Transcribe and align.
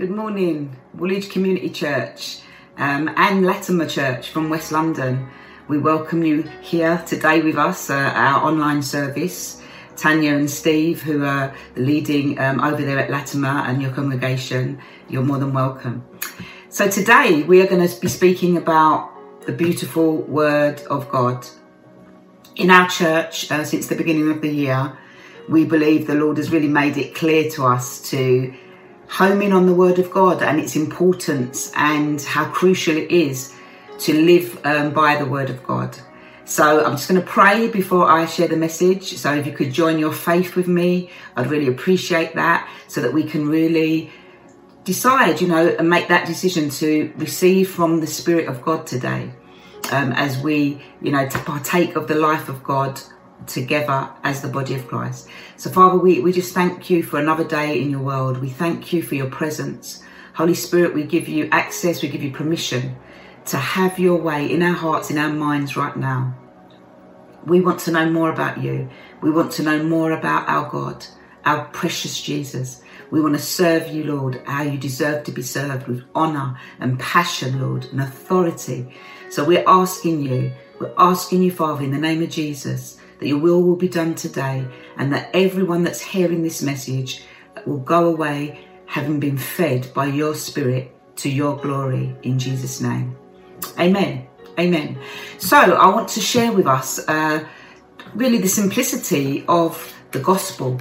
Good 0.00 0.12
morning, 0.12 0.74
Woolwich 0.94 1.28
Community 1.28 1.68
Church 1.68 2.38
um, 2.78 3.12
and 3.18 3.44
Latimer 3.44 3.86
Church 3.86 4.30
from 4.30 4.48
West 4.48 4.72
London. 4.72 5.28
We 5.68 5.76
welcome 5.76 6.22
you 6.22 6.40
here 6.62 7.04
today 7.06 7.42
with 7.42 7.58
us, 7.58 7.90
uh, 7.90 7.96
our 8.14 8.42
online 8.42 8.82
service. 8.82 9.60
Tanya 9.98 10.34
and 10.34 10.50
Steve, 10.50 11.02
who 11.02 11.22
are 11.26 11.54
leading 11.76 12.38
um, 12.38 12.60
over 12.60 12.82
there 12.82 12.98
at 12.98 13.10
Latimer 13.10 13.62
and 13.66 13.82
your 13.82 13.90
congregation, 13.92 14.80
you're 15.10 15.22
more 15.22 15.36
than 15.36 15.52
welcome. 15.52 16.02
So 16.70 16.88
today 16.88 17.42
we 17.42 17.60
are 17.60 17.66
going 17.66 17.86
to 17.86 18.00
be 18.00 18.08
speaking 18.08 18.56
about 18.56 19.10
the 19.42 19.52
beautiful 19.52 20.22
Word 20.22 20.80
of 20.88 21.10
God. 21.10 21.46
In 22.56 22.70
our 22.70 22.88
church, 22.88 23.52
uh, 23.52 23.64
since 23.64 23.88
the 23.88 23.96
beginning 23.96 24.30
of 24.30 24.40
the 24.40 24.48
year, 24.48 24.96
we 25.50 25.66
believe 25.66 26.06
the 26.06 26.14
Lord 26.14 26.38
has 26.38 26.50
really 26.50 26.68
made 26.68 26.96
it 26.96 27.14
clear 27.14 27.50
to 27.50 27.66
us 27.66 28.00
to 28.08 28.54
home 29.10 29.42
in 29.42 29.52
on 29.52 29.66
the 29.66 29.74
Word 29.74 29.98
of 29.98 30.10
God 30.10 30.42
and 30.42 30.60
its 30.60 30.76
importance 30.76 31.72
and 31.74 32.20
how 32.22 32.44
crucial 32.50 32.96
it 32.96 33.10
is 33.10 33.52
to 33.98 34.14
live 34.14 34.60
um, 34.64 34.92
by 34.92 35.16
the 35.16 35.26
Word 35.26 35.50
of 35.50 35.62
God. 35.64 35.98
So 36.44 36.84
I'm 36.84 36.92
just 36.92 37.08
going 37.08 37.20
to 37.20 37.26
pray 37.26 37.68
before 37.68 38.10
I 38.10 38.26
share 38.26 38.48
the 38.48 38.56
message. 38.56 39.16
So 39.16 39.34
if 39.34 39.46
you 39.46 39.52
could 39.52 39.72
join 39.72 39.98
your 39.98 40.12
faith 40.12 40.56
with 40.56 40.68
me, 40.68 41.10
I'd 41.36 41.50
really 41.50 41.68
appreciate 41.68 42.34
that 42.34 42.68
so 42.88 43.00
that 43.02 43.12
we 43.12 43.24
can 43.24 43.48
really 43.48 44.10
decide, 44.84 45.40
you 45.40 45.48
know, 45.48 45.68
and 45.78 45.88
make 45.88 46.08
that 46.08 46.26
decision 46.26 46.70
to 46.70 47.12
receive 47.16 47.70
from 47.70 48.00
the 48.00 48.06
Spirit 48.06 48.48
of 48.48 48.62
God 48.62 48.86
today 48.86 49.32
um, 49.92 50.12
as 50.12 50.38
we, 50.38 50.82
you 51.02 51.12
know, 51.12 51.28
to 51.28 51.38
partake 51.40 51.96
of 51.96 52.08
the 52.08 52.14
life 52.14 52.48
of 52.48 52.62
God 52.62 53.00
together 53.46 54.08
as 54.22 54.42
the 54.42 54.48
body 54.48 54.74
of 54.74 54.86
Christ. 54.86 55.28
So, 55.56 55.70
Father, 55.70 55.98
we, 55.98 56.20
we 56.20 56.32
just 56.32 56.54
thank 56.54 56.90
you 56.90 57.02
for 57.02 57.18
another 57.18 57.44
day 57.44 57.80
in 57.80 57.90
your 57.90 58.00
world. 58.00 58.38
We 58.38 58.50
thank 58.50 58.92
you 58.92 59.02
for 59.02 59.14
your 59.14 59.30
presence. 59.30 60.02
Holy 60.34 60.54
Spirit, 60.54 60.94
we 60.94 61.04
give 61.04 61.28
you 61.28 61.48
access, 61.52 62.02
we 62.02 62.08
give 62.08 62.22
you 62.22 62.30
permission 62.30 62.96
to 63.46 63.56
have 63.56 63.98
your 63.98 64.16
way 64.16 64.50
in 64.50 64.62
our 64.62 64.74
hearts, 64.74 65.10
in 65.10 65.18
our 65.18 65.32
minds 65.32 65.76
right 65.76 65.96
now. 65.96 66.34
We 67.44 67.60
want 67.60 67.80
to 67.80 67.90
know 67.90 68.08
more 68.10 68.30
about 68.30 68.62
you. 68.62 68.88
We 69.22 69.30
want 69.30 69.52
to 69.52 69.62
know 69.62 69.82
more 69.82 70.12
about 70.12 70.48
our 70.48 70.68
God, 70.70 71.06
our 71.44 71.64
precious 71.66 72.20
Jesus. 72.20 72.82
We 73.10 73.20
want 73.20 73.34
to 73.34 73.42
serve 73.42 73.88
you, 73.88 74.04
Lord, 74.04 74.42
how 74.46 74.62
you 74.62 74.78
deserve 74.78 75.24
to 75.24 75.32
be 75.32 75.42
served 75.42 75.88
with 75.88 76.04
honor 76.14 76.58
and 76.78 76.98
passion, 76.98 77.60
Lord, 77.60 77.86
and 77.86 78.00
authority. 78.00 78.94
So 79.30 79.44
we're 79.44 79.64
asking 79.66 80.22
you, 80.22 80.52
we're 80.78 80.94
asking 80.96 81.42
you, 81.42 81.50
Father, 81.50 81.82
in 81.82 81.90
the 81.90 81.98
name 81.98 82.22
of 82.22 82.30
Jesus, 82.30 83.00
that 83.20 83.28
your 83.28 83.38
will 83.38 83.62
will 83.62 83.76
be 83.76 83.88
done 83.88 84.14
today 84.14 84.66
and 84.96 85.12
that 85.12 85.30
everyone 85.34 85.84
that's 85.84 86.00
hearing 86.00 86.42
this 86.42 86.62
message 86.62 87.22
will 87.66 87.78
go 87.78 88.08
away 88.08 88.66
having 88.86 89.20
been 89.20 89.38
fed 89.38 89.92
by 89.94 90.06
your 90.06 90.34
spirit 90.34 90.92
to 91.16 91.30
your 91.30 91.56
glory 91.58 92.16
in 92.22 92.38
Jesus' 92.38 92.80
name. 92.80 93.16
Amen. 93.78 94.26
Amen. 94.58 94.98
So 95.38 95.56
I 95.56 95.88
want 95.88 96.08
to 96.08 96.20
share 96.20 96.52
with 96.52 96.66
us 96.66 96.98
uh, 97.08 97.46
really 98.14 98.38
the 98.38 98.48
simplicity 98.48 99.44
of 99.46 99.94
the 100.12 100.18
gospel. 100.18 100.80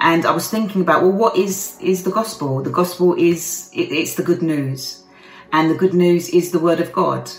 And 0.00 0.26
I 0.26 0.32
was 0.32 0.50
thinking 0.50 0.82
about, 0.82 1.02
well, 1.02 1.12
what 1.12 1.36
is, 1.36 1.78
is 1.80 2.04
the 2.04 2.10
gospel? 2.10 2.62
The 2.62 2.70
gospel 2.70 3.14
is, 3.14 3.70
it, 3.72 3.90
it's 3.92 4.14
the 4.14 4.22
good 4.22 4.42
news. 4.42 5.04
And 5.52 5.70
the 5.70 5.74
good 5.74 5.94
news 5.94 6.28
is 6.28 6.50
the 6.50 6.58
word 6.58 6.80
of 6.80 6.92
God. 6.92 7.30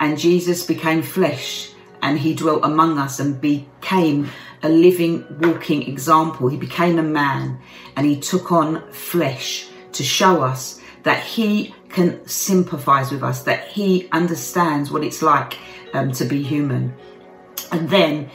And 0.00 0.16
Jesus 0.16 0.64
became 0.64 1.02
flesh 1.02 1.72
and 2.02 2.18
he 2.18 2.34
dwelt 2.34 2.64
among 2.64 2.98
us 2.98 3.20
and 3.20 3.40
became 3.40 4.28
a 4.62 4.68
living, 4.68 5.24
walking 5.40 5.88
example. 5.88 6.48
He 6.48 6.56
became 6.56 6.98
a 6.98 7.02
man 7.02 7.58
and 7.96 8.06
he 8.06 8.18
took 8.18 8.52
on 8.52 8.90
flesh 8.92 9.68
to 9.92 10.02
show 10.02 10.42
us 10.42 10.80
that 11.02 11.22
he 11.22 11.74
can 11.88 12.26
sympathize 12.28 13.10
with 13.10 13.22
us, 13.22 13.42
that 13.44 13.68
he 13.68 14.08
understands 14.12 14.90
what 14.90 15.04
it's 15.04 15.22
like 15.22 15.56
um, 15.94 16.12
to 16.12 16.24
be 16.24 16.42
human. 16.42 16.94
And 17.72 17.88
then 17.88 18.30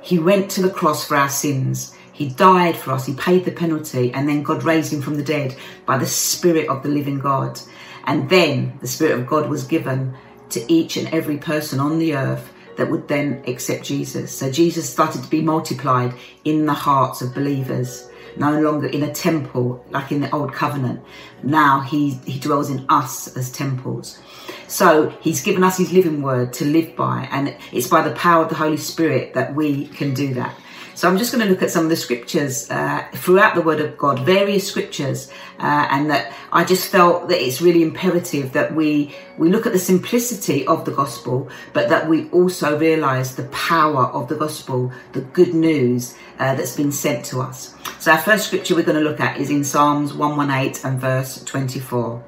he 0.00 0.18
went 0.18 0.50
to 0.52 0.62
the 0.62 0.70
cross 0.70 1.06
for 1.06 1.16
our 1.16 1.28
sins. 1.28 1.94
He 2.12 2.28
died 2.28 2.76
for 2.76 2.92
us. 2.92 3.06
He 3.06 3.14
paid 3.14 3.44
the 3.44 3.50
penalty. 3.50 4.12
And 4.12 4.28
then 4.28 4.42
God 4.42 4.62
raised 4.62 4.92
him 4.92 5.02
from 5.02 5.16
the 5.16 5.22
dead 5.22 5.56
by 5.86 5.98
the 5.98 6.06
Spirit 6.06 6.68
of 6.68 6.82
the 6.82 6.88
living 6.88 7.18
God. 7.18 7.60
And 8.04 8.28
then 8.28 8.78
the 8.80 8.86
Spirit 8.86 9.18
of 9.18 9.26
God 9.26 9.48
was 9.48 9.64
given 9.64 10.14
to 10.50 10.72
each 10.72 10.96
and 10.96 11.08
every 11.08 11.38
person 11.38 11.80
on 11.80 11.98
the 11.98 12.14
earth 12.14 12.53
that 12.76 12.90
would 12.90 13.08
then 13.08 13.42
accept 13.46 13.84
Jesus. 13.84 14.36
So 14.36 14.50
Jesus 14.50 14.88
started 14.88 15.22
to 15.22 15.28
be 15.28 15.40
multiplied 15.40 16.14
in 16.44 16.66
the 16.66 16.72
hearts 16.72 17.22
of 17.22 17.34
believers, 17.34 18.08
no 18.36 18.60
longer 18.60 18.86
in 18.86 19.02
a 19.02 19.12
temple 19.12 19.84
like 19.90 20.10
in 20.12 20.20
the 20.20 20.34
old 20.34 20.52
covenant. 20.52 21.00
Now 21.42 21.80
he, 21.80 22.10
he 22.26 22.38
dwells 22.38 22.70
in 22.70 22.86
us 22.88 23.36
as 23.36 23.50
temples. 23.50 24.18
So 24.66 25.10
he's 25.20 25.42
given 25.42 25.62
us 25.62 25.78
his 25.78 25.92
living 25.92 26.22
word 26.22 26.52
to 26.54 26.64
live 26.64 26.96
by, 26.96 27.28
and 27.30 27.56
it's 27.72 27.86
by 27.86 28.02
the 28.06 28.14
power 28.14 28.42
of 28.42 28.48
the 28.48 28.56
Holy 28.56 28.76
Spirit 28.76 29.34
that 29.34 29.54
we 29.54 29.86
can 29.88 30.14
do 30.14 30.34
that. 30.34 30.56
So 30.96 31.08
I'm 31.08 31.18
just 31.18 31.32
going 31.32 31.44
to 31.44 31.50
look 31.50 31.60
at 31.60 31.72
some 31.72 31.82
of 31.82 31.90
the 31.90 31.96
scriptures 31.96 32.70
uh, 32.70 33.04
throughout 33.14 33.56
the 33.56 33.62
Word 33.62 33.80
of 33.80 33.98
God, 33.98 34.20
various 34.20 34.68
scriptures, 34.68 35.28
uh, 35.58 35.88
and 35.90 36.08
that 36.08 36.32
I 36.52 36.64
just 36.64 36.86
felt 36.86 37.28
that 37.28 37.44
it's 37.44 37.60
really 37.60 37.82
imperative 37.82 38.52
that 38.52 38.74
we 38.76 39.12
we 39.36 39.50
look 39.50 39.66
at 39.66 39.72
the 39.72 39.78
simplicity 39.78 40.64
of 40.68 40.84
the 40.84 40.92
gospel, 40.92 41.48
but 41.72 41.88
that 41.88 42.08
we 42.08 42.30
also 42.30 42.78
realise 42.78 43.32
the 43.32 43.48
power 43.48 44.04
of 44.06 44.28
the 44.28 44.36
gospel, 44.36 44.92
the 45.12 45.22
good 45.22 45.52
news 45.52 46.14
uh, 46.38 46.54
that's 46.54 46.76
been 46.76 46.92
sent 46.92 47.24
to 47.26 47.40
us. 47.40 47.74
So 47.98 48.12
our 48.12 48.18
first 48.18 48.46
scripture 48.46 48.76
we're 48.76 48.84
going 48.84 49.02
to 49.02 49.08
look 49.08 49.18
at 49.18 49.38
is 49.38 49.50
in 49.50 49.64
Psalms 49.64 50.14
118 50.14 50.88
and 50.88 51.00
verse 51.00 51.42
24. 51.42 52.22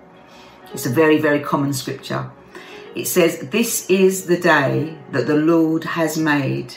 It's 0.72 0.86
a 0.86 0.90
very 0.90 1.18
very 1.18 1.40
common 1.40 1.72
scripture. 1.72 2.32
It 2.96 3.06
says, 3.06 3.38
"This 3.50 3.88
is 3.88 4.26
the 4.26 4.38
day 4.38 4.98
that 5.12 5.28
the 5.28 5.36
Lord 5.36 5.84
has 5.84 6.18
made." 6.18 6.74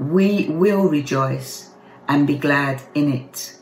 We 0.00 0.46
will 0.48 0.88
rejoice 0.88 1.70
and 2.08 2.26
be 2.26 2.36
glad 2.36 2.82
in 2.94 3.12
it. 3.12 3.54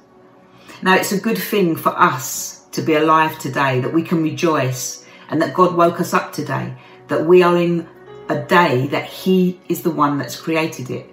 Now, 0.80 0.94
it's 0.94 1.12
a 1.12 1.20
good 1.20 1.36
thing 1.36 1.74
for 1.74 1.90
us 1.90 2.64
to 2.72 2.80
be 2.80 2.94
alive 2.94 3.38
today, 3.38 3.80
that 3.80 3.92
we 3.92 4.02
can 4.02 4.22
rejoice 4.22 5.04
and 5.28 5.42
that 5.42 5.52
God 5.52 5.74
woke 5.74 6.00
us 6.00 6.14
up 6.14 6.32
today, 6.32 6.74
that 7.08 7.26
we 7.26 7.42
are 7.42 7.56
in 7.56 7.88
a 8.28 8.40
day 8.44 8.86
that 8.86 9.04
He 9.04 9.60
is 9.68 9.82
the 9.82 9.90
one 9.90 10.16
that's 10.16 10.40
created 10.40 10.90
it. 10.90 11.12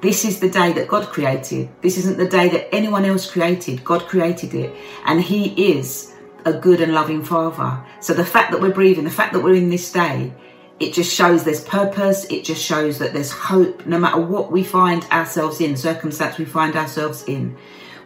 This 0.00 0.24
is 0.24 0.40
the 0.40 0.50
day 0.50 0.72
that 0.72 0.88
God 0.88 1.08
created. 1.08 1.68
This 1.82 1.98
isn't 1.98 2.16
the 2.16 2.28
day 2.28 2.48
that 2.48 2.74
anyone 2.74 3.04
else 3.04 3.30
created. 3.30 3.84
God 3.84 4.06
created 4.06 4.54
it. 4.54 4.74
And 5.04 5.20
He 5.20 5.72
is 5.72 6.14
a 6.44 6.52
good 6.52 6.80
and 6.80 6.92
loving 6.92 7.22
Father. 7.22 7.84
So 8.00 8.14
the 8.14 8.24
fact 8.24 8.52
that 8.52 8.60
we're 8.60 8.72
breathing, 8.72 9.04
the 9.04 9.10
fact 9.10 9.32
that 9.34 9.42
we're 9.42 9.54
in 9.54 9.70
this 9.70 9.92
day, 9.92 10.32
it 10.80 10.92
just 10.92 11.14
shows 11.14 11.44
there's 11.44 11.62
purpose. 11.62 12.24
It 12.24 12.44
just 12.44 12.64
shows 12.64 12.98
that 12.98 13.12
there's 13.12 13.30
hope. 13.30 13.86
No 13.86 13.98
matter 13.98 14.20
what 14.20 14.50
we 14.50 14.64
find 14.64 15.04
ourselves 15.04 15.60
in, 15.60 15.76
circumstance 15.76 16.36
we 16.36 16.44
find 16.44 16.74
ourselves 16.74 17.24
in, 17.28 17.56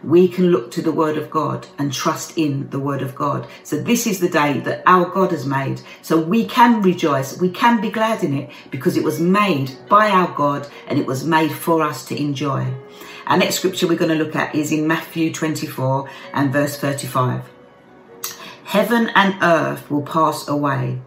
we 0.03 0.27
can 0.27 0.51
look 0.51 0.71
to 0.71 0.81
the 0.81 0.91
word 0.91 1.17
of 1.17 1.29
God 1.29 1.67
and 1.77 1.91
trust 1.91 2.37
in 2.37 2.69
the 2.69 2.79
word 2.79 3.01
of 3.01 3.15
God. 3.15 3.47
So 3.63 3.81
this 3.81 4.07
is 4.07 4.19
the 4.19 4.29
day 4.29 4.59
that 4.61 4.83
our 4.85 5.09
God 5.09 5.31
has 5.31 5.45
made. 5.45 5.81
So 6.01 6.21
we 6.21 6.45
can 6.45 6.81
rejoice. 6.81 7.39
We 7.39 7.49
can 7.49 7.81
be 7.81 7.89
glad 7.89 8.23
in 8.23 8.33
it 8.33 8.51
because 8.71 8.95
it 8.95 9.03
was 9.03 9.19
made 9.19 9.71
by 9.89 10.09
our 10.09 10.31
God 10.33 10.67
and 10.87 10.99
it 10.99 11.05
was 11.05 11.25
made 11.25 11.51
for 11.51 11.81
us 11.81 12.05
to 12.05 12.21
enjoy. 12.21 12.71
Our 13.27 13.37
next 13.37 13.55
scripture 13.55 13.87
we're 13.87 13.97
going 13.97 14.17
to 14.17 14.23
look 14.23 14.35
at 14.35 14.55
is 14.55 14.71
in 14.71 14.87
Matthew 14.87 15.33
24 15.33 16.09
and 16.33 16.53
verse 16.53 16.77
35. 16.77 17.43
Heaven 18.63 19.09
and 19.15 19.35
earth 19.41 19.89
will 19.89 20.03
pass 20.03 20.47
away 20.47 21.01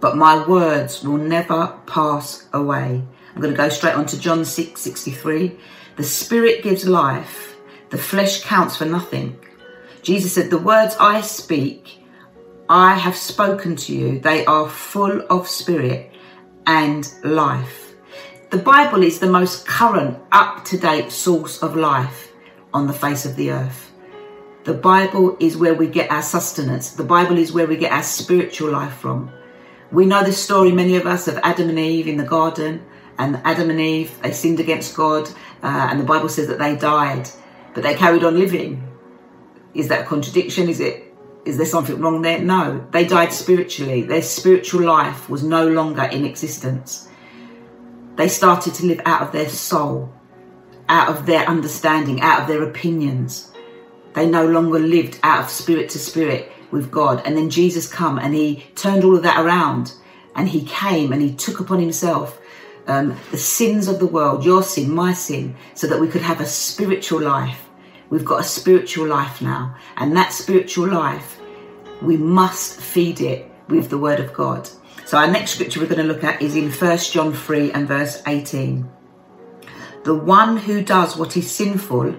but 0.00 0.16
my 0.16 0.46
words 0.46 1.02
will 1.02 1.18
never 1.18 1.74
pass 1.86 2.48
away. 2.52 3.02
I'm 3.34 3.42
going 3.42 3.54
to 3.54 3.56
go 3.56 3.68
straight 3.68 3.94
on 3.94 4.06
to 4.06 4.18
John 4.18 4.44
6 4.44 4.80
63. 4.80 5.58
The 5.96 6.04
spirit 6.04 6.62
gives 6.62 6.86
life, 6.86 7.56
the 7.90 7.98
flesh 7.98 8.42
counts 8.44 8.76
for 8.76 8.84
nothing. 8.84 9.38
Jesus 10.02 10.32
said, 10.34 10.50
The 10.50 10.58
words 10.58 10.96
I 11.00 11.20
speak, 11.20 12.02
I 12.68 12.94
have 12.94 13.16
spoken 13.16 13.76
to 13.76 13.94
you. 13.94 14.20
They 14.20 14.44
are 14.46 14.68
full 14.68 15.22
of 15.30 15.48
spirit 15.48 16.12
and 16.66 17.12
life. 17.24 17.94
The 18.50 18.58
Bible 18.58 19.02
is 19.02 19.18
the 19.18 19.30
most 19.30 19.66
current, 19.66 20.18
up 20.32 20.64
to 20.66 20.78
date 20.78 21.12
source 21.12 21.62
of 21.62 21.76
life 21.76 22.32
on 22.72 22.86
the 22.86 22.92
face 22.92 23.24
of 23.26 23.36
the 23.36 23.50
earth. 23.50 23.92
The 24.64 24.74
Bible 24.74 25.36
is 25.40 25.56
where 25.56 25.74
we 25.74 25.86
get 25.86 26.10
our 26.10 26.22
sustenance. 26.22 26.90
The 26.90 27.04
Bible 27.04 27.38
is 27.38 27.52
where 27.52 27.66
we 27.66 27.76
get 27.76 27.92
our 27.92 28.02
spiritual 28.02 28.70
life 28.70 28.94
from. 28.94 29.30
We 29.90 30.04
know 30.04 30.22
the 30.22 30.32
story, 30.32 30.70
many 30.70 30.96
of 30.96 31.06
us, 31.06 31.28
of 31.28 31.38
Adam 31.38 31.68
and 31.70 31.78
Eve 31.78 32.08
in 32.08 32.18
the 32.18 32.24
garden. 32.24 32.84
And 33.18 33.40
Adam 33.44 33.70
and 33.70 33.80
Eve, 33.80 34.20
they 34.22 34.32
sinned 34.32 34.60
against 34.60 34.94
God. 34.94 35.28
Uh, 35.62 35.88
and 35.90 35.98
the 35.98 36.04
Bible 36.04 36.28
says 36.28 36.46
that 36.48 36.58
they 36.58 36.76
died, 36.76 37.28
but 37.74 37.82
they 37.82 37.94
carried 37.94 38.22
on 38.22 38.38
living. 38.38 38.86
Is 39.74 39.88
that 39.88 40.02
a 40.02 40.04
contradiction? 40.04 40.68
Is 40.68 40.80
it? 40.80 41.14
Is 41.44 41.56
there 41.56 41.66
something 41.66 41.98
wrong 42.00 42.22
there? 42.22 42.38
No. 42.38 42.86
They 42.90 43.06
died 43.06 43.32
spiritually. 43.32 44.02
Their 44.02 44.22
spiritual 44.22 44.82
life 44.82 45.30
was 45.30 45.42
no 45.42 45.66
longer 45.66 46.02
in 46.02 46.24
existence. 46.24 47.08
They 48.16 48.28
started 48.28 48.74
to 48.74 48.86
live 48.86 49.00
out 49.04 49.22
of 49.22 49.32
their 49.32 49.48
soul, 49.48 50.12
out 50.88 51.08
of 51.08 51.24
their 51.24 51.46
understanding, 51.46 52.20
out 52.20 52.42
of 52.42 52.48
their 52.48 52.62
opinions. 52.62 53.52
they 54.14 54.28
no 54.28 54.46
longer 54.46 54.80
lived 54.80 55.20
out 55.22 55.44
of 55.44 55.50
spirit 55.50 55.88
to 55.90 55.98
spirit 55.98 56.50
with 56.70 56.90
God. 56.90 57.22
And 57.24 57.36
then 57.36 57.50
Jesus 57.50 57.90
come 57.90 58.18
and 58.18 58.34
he 58.34 58.66
turned 58.74 59.04
all 59.04 59.16
of 59.16 59.22
that 59.22 59.44
around 59.44 59.92
and 60.34 60.48
he 60.48 60.64
came 60.64 61.12
and 61.12 61.22
he 61.22 61.34
took 61.34 61.60
upon 61.60 61.80
himself 61.80 62.40
um, 62.86 63.16
the 63.30 63.38
sins 63.38 63.86
of 63.86 63.98
the 63.98 64.06
world, 64.06 64.44
your 64.44 64.62
sin, 64.62 64.90
my 64.90 65.12
sin, 65.12 65.54
so 65.74 65.86
that 65.86 66.00
we 66.00 66.08
could 66.08 66.22
have 66.22 66.40
a 66.40 66.46
spiritual 66.46 67.20
life. 67.20 67.68
We've 68.10 68.24
got 68.24 68.40
a 68.40 68.44
spiritual 68.44 69.06
life 69.06 69.42
now. 69.42 69.76
And 69.96 70.16
that 70.16 70.32
spiritual 70.32 70.88
life, 70.88 71.38
we 72.00 72.16
must 72.16 72.80
feed 72.80 73.20
it 73.20 73.50
with 73.68 73.90
the 73.90 73.98
word 73.98 74.20
of 74.20 74.32
God. 74.32 74.68
So 75.04 75.18
our 75.18 75.30
next 75.30 75.52
scripture 75.52 75.80
we're 75.80 75.86
going 75.86 76.06
to 76.06 76.12
look 76.12 76.24
at 76.24 76.40
is 76.40 76.56
in 76.56 76.70
1 76.70 76.98
John 76.98 77.32
3 77.32 77.72
and 77.72 77.86
verse 77.86 78.22
18. 78.26 78.88
The 80.04 80.14
one 80.14 80.56
who 80.56 80.82
does 80.82 81.16
what 81.16 81.36
is 81.36 81.50
sinful 81.50 82.14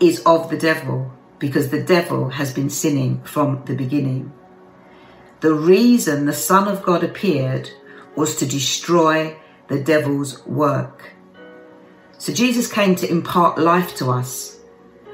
is 0.00 0.22
of 0.24 0.48
the 0.48 0.56
devil, 0.56 1.12
because 1.38 1.70
the 1.70 1.82
devil 1.82 2.30
has 2.30 2.52
been 2.52 2.70
sinning 2.70 3.22
from 3.22 3.62
the 3.64 3.74
beginning. 3.74 4.32
The 5.40 5.54
reason 5.54 6.26
the 6.26 6.32
Son 6.32 6.66
of 6.66 6.82
God 6.82 7.04
appeared 7.04 7.70
was 8.16 8.34
to 8.36 8.46
destroy 8.46 9.36
the 9.68 9.78
devil's 9.78 10.44
work. 10.46 11.12
So 12.18 12.32
Jesus 12.32 12.70
came 12.70 12.96
to 12.96 13.08
impart 13.08 13.58
life 13.58 13.94
to 13.96 14.10
us. 14.10 14.58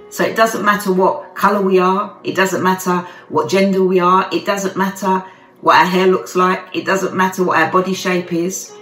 So 0.08 0.24
it 0.24 0.36
doesn't 0.36 0.64
matter 0.64 0.92
what 0.92 1.34
colour 1.34 1.60
we 1.60 1.78
are, 1.78 2.16
it 2.24 2.36
doesn't 2.36 2.62
matter 2.62 3.06
what 3.28 3.50
gender 3.50 3.84
we 3.84 3.98
are, 3.98 4.28
it 4.32 4.46
doesn't 4.46 4.76
matter 4.76 5.24
what 5.60 5.76
our 5.76 5.84
hair 5.84 6.06
looks 6.06 6.36
like, 6.36 6.60
it 6.74 6.86
doesn't 6.86 7.14
matter 7.14 7.42
what 7.42 7.58
our 7.58 7.70
body 7.70 7.94
shape 7.94 8.32
is. 8.32 8.72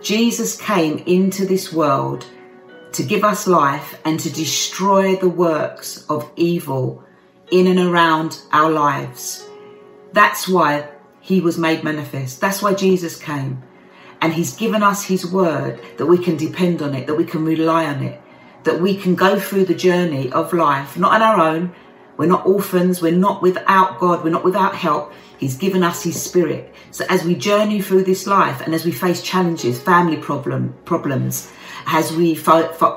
Jesus 0.00 0.56
came 0.56 0.98
into 0.98 1.44
this 1.44 1.72
world 1.72 2.24
to 2.92 3.02
give 3.02 3.24
us 3.24 3.46
life 3.46 4.00
and 4.04 4.18
to 4.20 4.30
destroy 4.30 5.16
the 5.16 5.28
works 5.28 6.04
of 6.08 6.30
evil 6.36 7.04
in 7.50 7.66
and 7.66 7.78
around 7.78 8.40
our 8.52 8.70
lives. 8.70 9.46
That's 10.12 10.48
why 10.48 10.88
he 11.20 11.40
was 11.40 11.58
made 11.58 11.84
manifest. 11.84 12.40
That's 12.40 12.62
why 12.62 12.74
Jesus 12.74 13.16
came. 13.18 13.62
And 14.20 14.32
he's 14.32 14.56
given 14.56 14.82
us 14.82 15.04
his 15.04 15.24
word 15.24 15.80
that 15.96 16.06
we 16.06 16.18
can 16.18 16.36
depend 16.36 16.82
on 16.82 16.94
it, 16.94 17.06
that 17.06 17.16
we 17.16 17.24
can 17.24 17.44
rely 17.44 17.86
on 17.86 18.02
it, 18.02 18.20
that 18.64 18.80
we 18.80 18.96
can 18.96 19.14
go 19.14 19.38
through 19.38 19.64
the 19.66 19.74
journey 19.74 20.30
of 20.32 20.52
life, 20.52 20.96
not 20.98 21.12
on 21.12 21.22
our 21.22 21.40
own. 21.40 21.74
We're 22.16 22.26
not 22.26 22.44
orphans. 22.44 23.00
We're 23.00 23.12
not 23.12 23.40
without 23.40 23.98
God. 23.98 24.22
We're 24.22 24.30
not 24.30 24.44
without 24.44 24.74
help. 24.74 25.12
He's 25.38 25.56
given 25.56 25.82
us 25.82 26.02
his 26.02 26.20
spirit. 26.20 26.74
So 26.90 27.06
as 27.08 27.24
we 27.24 27.34
journey 27.34 27.80
through 27.80 28.04
this 28.04 28.26
life 28.26 28.60
and 28.60 28.74
as 28.74 28.84
we 28.84 28.92
face 28.92 29.22
challenges, 29.22 29.80
family 29.80 30.18
problem, 30.18 30.74
problems, 30.84 31.50
as 31.92 32.12
we 32.12 32.38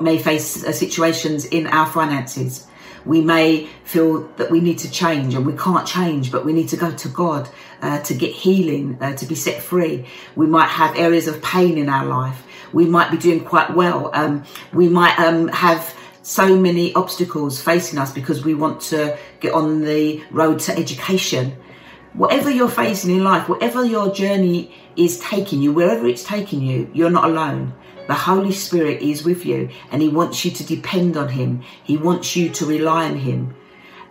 may 0.00 0.18
face 0.18 0.64
uh, 0.64 0.72
situations 0.72 1.44
in 1.44 1.66
our 1.66 1.86
finances, 1.86 2.66
we 3.04 3.20
may 3.20 3.66
feel 3.84 4.26
that 4.36 4.50
we 4.50 4.60
need 4.60 4.78
to 4.78 4.90
change 4.90 5.34
and 5.34 5.44
we 5.44 5.52
can't 5.54 5.86
change, 5.86 6.30
but 6.30 6.44
we 6.44 6.52
need 6.52 6.68
to 6.68 6.76
go 6.76 6.90
to 6.92 7.08
God 7.08 7.48
uh, 7.82 8.00
to 8.02 8.14
get 8.14 8.32
healing, 8.32 8.96
uh, 9.00 9.14
to 9.16 9.26
be 9.26 9.34
set 9.34 9.62
free. 9.62 10.06
We 10.36 10.46
might 10.46 10.68
have 10.68 10.96
areas 10.96 11.26
of 11.26 11.42
pain 11.42 11.76
in 11.76 11.88
our 11.88 12.06
life. 12.06 12.46
We 12.72 12.86
might 12.86 13.10
be 13.10 13.18
doing 13.18 13.44
quite 13.44 13.74
well. 13.74 14.10
Um, 14.14 14.44
we 14.72 14.88
might 14.88 15.18
um, 15.18 15.48
have 15.48 15.94
so 16.22 16.56
many 16.56 16.94
obstacles 16.94 17.60
facing 17.60 17.98
us 17.98 18.12
because 18.12 18.44
we 18.44 18.54
want 18.54 18.80
to 18.80 19.18
get 19.40 19.52
on 19.52 19.82
the 19.82 20.22
road 20.30 20.60
to 20.60 20.76
education. 20.76 21.56
Whatever 22.14 22.48
you're 22.48 22.70
facing 22.70 23.14
in 23.14 23.24
life, 23.24 23.48
whatever 23.48 23.84
your 23.84 24.14
journey 24.14 24.74
is 24.96 25.18
taking 25.18 25.60
you, 25.60 25.72
wherever 25.72 26.06
it's 26.06 26.22
taking 26.22 26.62
you, 26.62 26.90
you're 26.94 27.10
not 27.10 27.24
alone. 27.24 27.74
The 28.06 28.14
Holy 28.14 28.52
Spirit 28.52 29.00
is 29.00 29.24
with 29.24 29.46
you 29.46 29.70
and 29.90 30.02
He 30.02 30.08
wants 30.08 30.44
you 30.44 30.50
to 30.50 30.64
depend 30.64 31.16
on 31.16 31.30
Him. 31.30 31.62
He 31.82 31.96
wants 31.96 32.36
you 32.36 32.50
to 32.50 32.66
rely 32.66 33.06
on 33.06 33.16
Him. 33.16 33.54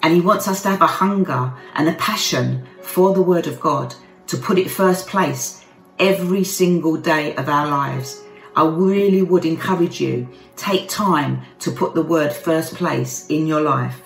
And 0.01 0.13
He 0.13 0.21
wants 0.21 0.47
us 0.47 0.63
to 0.63 0.69
have 0.69 0.81
a 0.81 0.87
hunger 0.87 1.53
and 1.75 1.87
a 1.87 1.93
passion 1.93 2.65
for 2.81 3.13
the 3.13 3.21
Word 3.21 3.47
of 3.47 3.59
God, 3.59 3.95
to 4.27 4.37
put 4.37 4.57
it 4.57 4.69
first 4.69 5.07
place 5.07 5.63
every 5.99 6.43
single 6.43 6.97
day 6.97 7.35
of 7.35 7.47
our 7.47 7.67
lives. 7.67 8.21
I 8.55 8.65
really 8.65 9.21
would 9.21 9.45
encourage 9.45 10.01
you, 10.01 10.27
take 10.55 10.89
time 10.89 11.41
to 11.59 11.71
put 11.71 11.93
the 11.93 12.03
Word 12.03 12.33
first 12.33 12.75
place 12.75 13.27
in 13.27 13.47
your 13.47 13.61
life. 13.61 14.01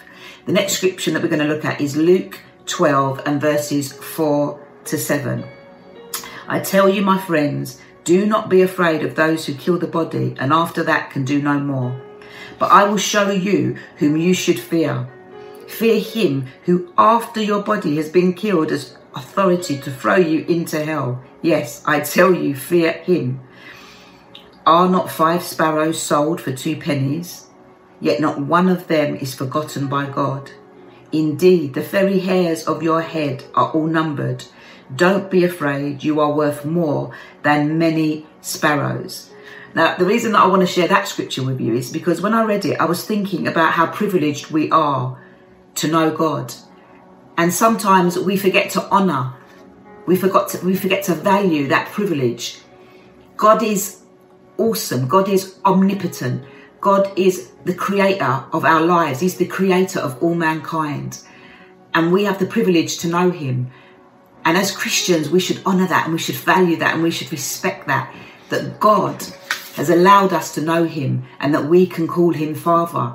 The 0.45 0.53
next 0.53 0.73
scripture 0.73 1.11
that 1.11 1.21
we're 1.21 1.29
going 1.29 1.45
to 1.45 1.53
look 1.53 1.65
at 1.65 1.81
is 1.81 1.97
Luke 1.97 2.39
12 2.67 3.21
and 3.25 3.41
verses 3.41 3.91
4 3.91 4.67
to 4.85 4.97
7. 4.97 5.45
I 6.47 6.59
tell 6.59 6.87
you, 6.87 7.01
my 7.01 7.17
friends, 7.17 7.81
do 8.07 8.25
not 8.25 8.47
be 8.47 8.61
afraid 8.61 9.03
of 9.03 9.15
those 9.15 9.45
who 9.45 9.53
kill 9.53 9.77
the 9.77 9.85
body 9.85 10.33
and 10.39 10.53
after 10.53 10.81
that 10.81 11.11
can 11.11 11.25
do 11.25 11.41
no 11.41 11.59
more. 11.59 12.01
But 12.57 12.71
I 12.71 12.85
will 12.85 12.97
show 12.97 13.31
you 13.31 13.75
whom 13.97 14.15
you 14.15 14.33
should 14.33 14.57
fear. 14.57 15.09
Fear 15.67 15.99
him 15.99 16.47
who 16.63 16.93
after 16.97 17.41
your 17.41 17.61
body 17.61 17.97
has 17.97 18.07
been 18.07 18.33
killed 18.33 18.71
has 18.71 18.97
authority 19.13 19.77
to 19.79 19.91
throw 19.91 20.15
you 20.15 20.45
into 20.45 20.85
hell. 20.85 21.21
Yes, 21.41 21.83
I 21.85 21.99
tell 21.99 22.33
you, 22.33 22.55
fear 22.55 22.93
him. 22.93 23.41
Are 24.65 24.87
not 24.87 25.11
five 25.11 25.43
sparrows 25.43 26.01
sold 26.01 26.39
for 26.39 26.53
two 26.53 26.77
pennies? 26.77 27.47
Yet 27.99 28.21
not 28.21 28.39
one 28.39 28.69
of 28.69 28.87
them 28.87 29.17
is 29.17 29.35
forgotten 29.35 29.87
by 29.87 30.09
God. 30.09 30.51
Indeed, 31.11 31.73
the 31.73 31.81
very 31.81 32.19
hairs 32.19 32.63
of 32.63 32.81
your 32.81 33.01
head 33.01 33.43
are 33.53 33.69
all 33.71 33.87
numbered. 33.87 34.45
Don't 34.95 35.29
be 35.29 35.43
afraid, 35.43 36.03
you 36.03 36.19
are 36.19 36.33
worth 36.33 36.65
more 36.65 37.13
than 37.43 37.77
many 37.77 38.25
sparrows. 38.41 39.29
Now, 39.75 39.95
the 39.97 40.05
reason 40.05 40.31
that 40.31 40.41
I 40.41 40.47
want 40.47 40.61
to 40.61 40.67
share 40.67 40.87
that 40.87 41.07
scripture 41.07 41.43
with 41.43 41.59
you 41.59 41.75
is 41.75 41.91
because 41.91 42.21
when 42.21 42.33
I 42.33 42.43
read 42.43 42.65
it, 42.65 42.79
I 42.79 42.85
was 42.85 43.05
thinking 43.05 43.47
about 43.47 43.73
how 43.73 43.87
privileged 43.87 44.49
we 44.49 44.71
are 44.71 45.21
to 45.75 45.87
know 45.87 46.09
God. 46.09 46.53
And 47.37 47.53
sometimes 47.53 48.17
we 48.17 48.37
forget 48.37 48.71
to 48.71 48.83
honor, 48.89 49.33
we 50.07 50.15
forgot 50.15 50.49
to, 50.49 50.65
we 50.65 50.75
forget 50.75 51.03
to 51.03 51.13
value 51.13 51.67
that 51.67 51.89
privilege. 51.89 52.59
God 53.35 53.61
is 53.61 54.01
awesome, 54.57 55.07
God 55.07 55.29
is 55.29 55.59
omnipotent, 55.63 56.43
God 56.81 57.11
is 57.15 57.51
the 57.65 57.73
creator 57.73 58.45
of 58.53 58.65
our 58.65 58.81
lives, 58.81 59.19
He's 59.19 59.37
the 59.37 59.45
creator 59.45 59.99
of 59.99 60.21
all 60.23 60.33
mankind. 60.33 61.19
And 61.93 62.11
we 62.11 62.23
have 62.23 62.39
the 62.39 62.45
privilege 62.45 62.97
to 62.99 63.07
know 63.07 63.29
Him. 63.29 63.69
And 64.47 64.55
as 64.55 64.71
Christians, 64.71 65.29
we 65.29 65.41
should 65.41 65.61
honour 65.65 65.87
that 65.87 66.05
and 66.05 66.13
we 66.13 66.19
should 66.19 66.35
value 66.35 66.77
that 66.77 66.93
and 66.93 67.03
we 67.03 67.11
should 67.11 67.33
respect 67.33 67.85
that. 67.87 68.15
That 68.47 68.79
God 68.79 69.21
has 69.75 69.89
allowed 69.89 70.31
us 70.31 70.55
to 70.55 70.61
know 70.61 70.85
Him 70.85 71.25
and 71.41 71.53
that 71.53 71.65
we 71.65 71.85
can 71.85 72.07
call 72.07 72.31
Him 72.31 72.55
Father. 72.55 73.13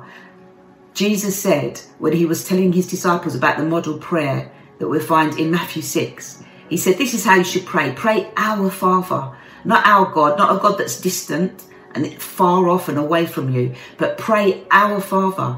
Jesus 0.93 1.35
said 1.35 1.81
when 1.97 2.13
He 2.13 2.27
was 2.27 2.47
telling 2.47 2.71
His 2.71 2.85
disciples 2.85 3.33
about 3.33 3.57
the 3.57 3.65
model 3.65 3.97
prayer 3.97 4.51
that 4.77 4.87
we 4.87 4.99
find 4.99 5.39
in 5.39 5.49
Matthew 5.49 5.81
6, 5.81 6.43
He 6.69 6.77
said, 6.77 6.99
This 6.99 7.15
is 7.15 7.25
how 7.25 7.33
you 7.33 7.43
should 7.43 7.65
pray. 7.65 7.93
Pray 7.95 8.29
our 8.37 8.69
Father, 8.69 9.35
not 9.65 9.87
our 9.87 10.13
God, 10.13 10.37
not 10.37 10.55
a 10.55 10.59
God 10.59 10.77
that's 10.77 11.01
distant 11.01 11.65
and 11.95 12.13
far 12.21 12.69
off 12.69 12.89
and 12.89 12.99
away 12.99 13.25
from 13.25 13.49
you, 13.51 13.73
but 13.97 14.19
pray 14.19 14.63
our 14.69 15.01
Father 15.01 15.57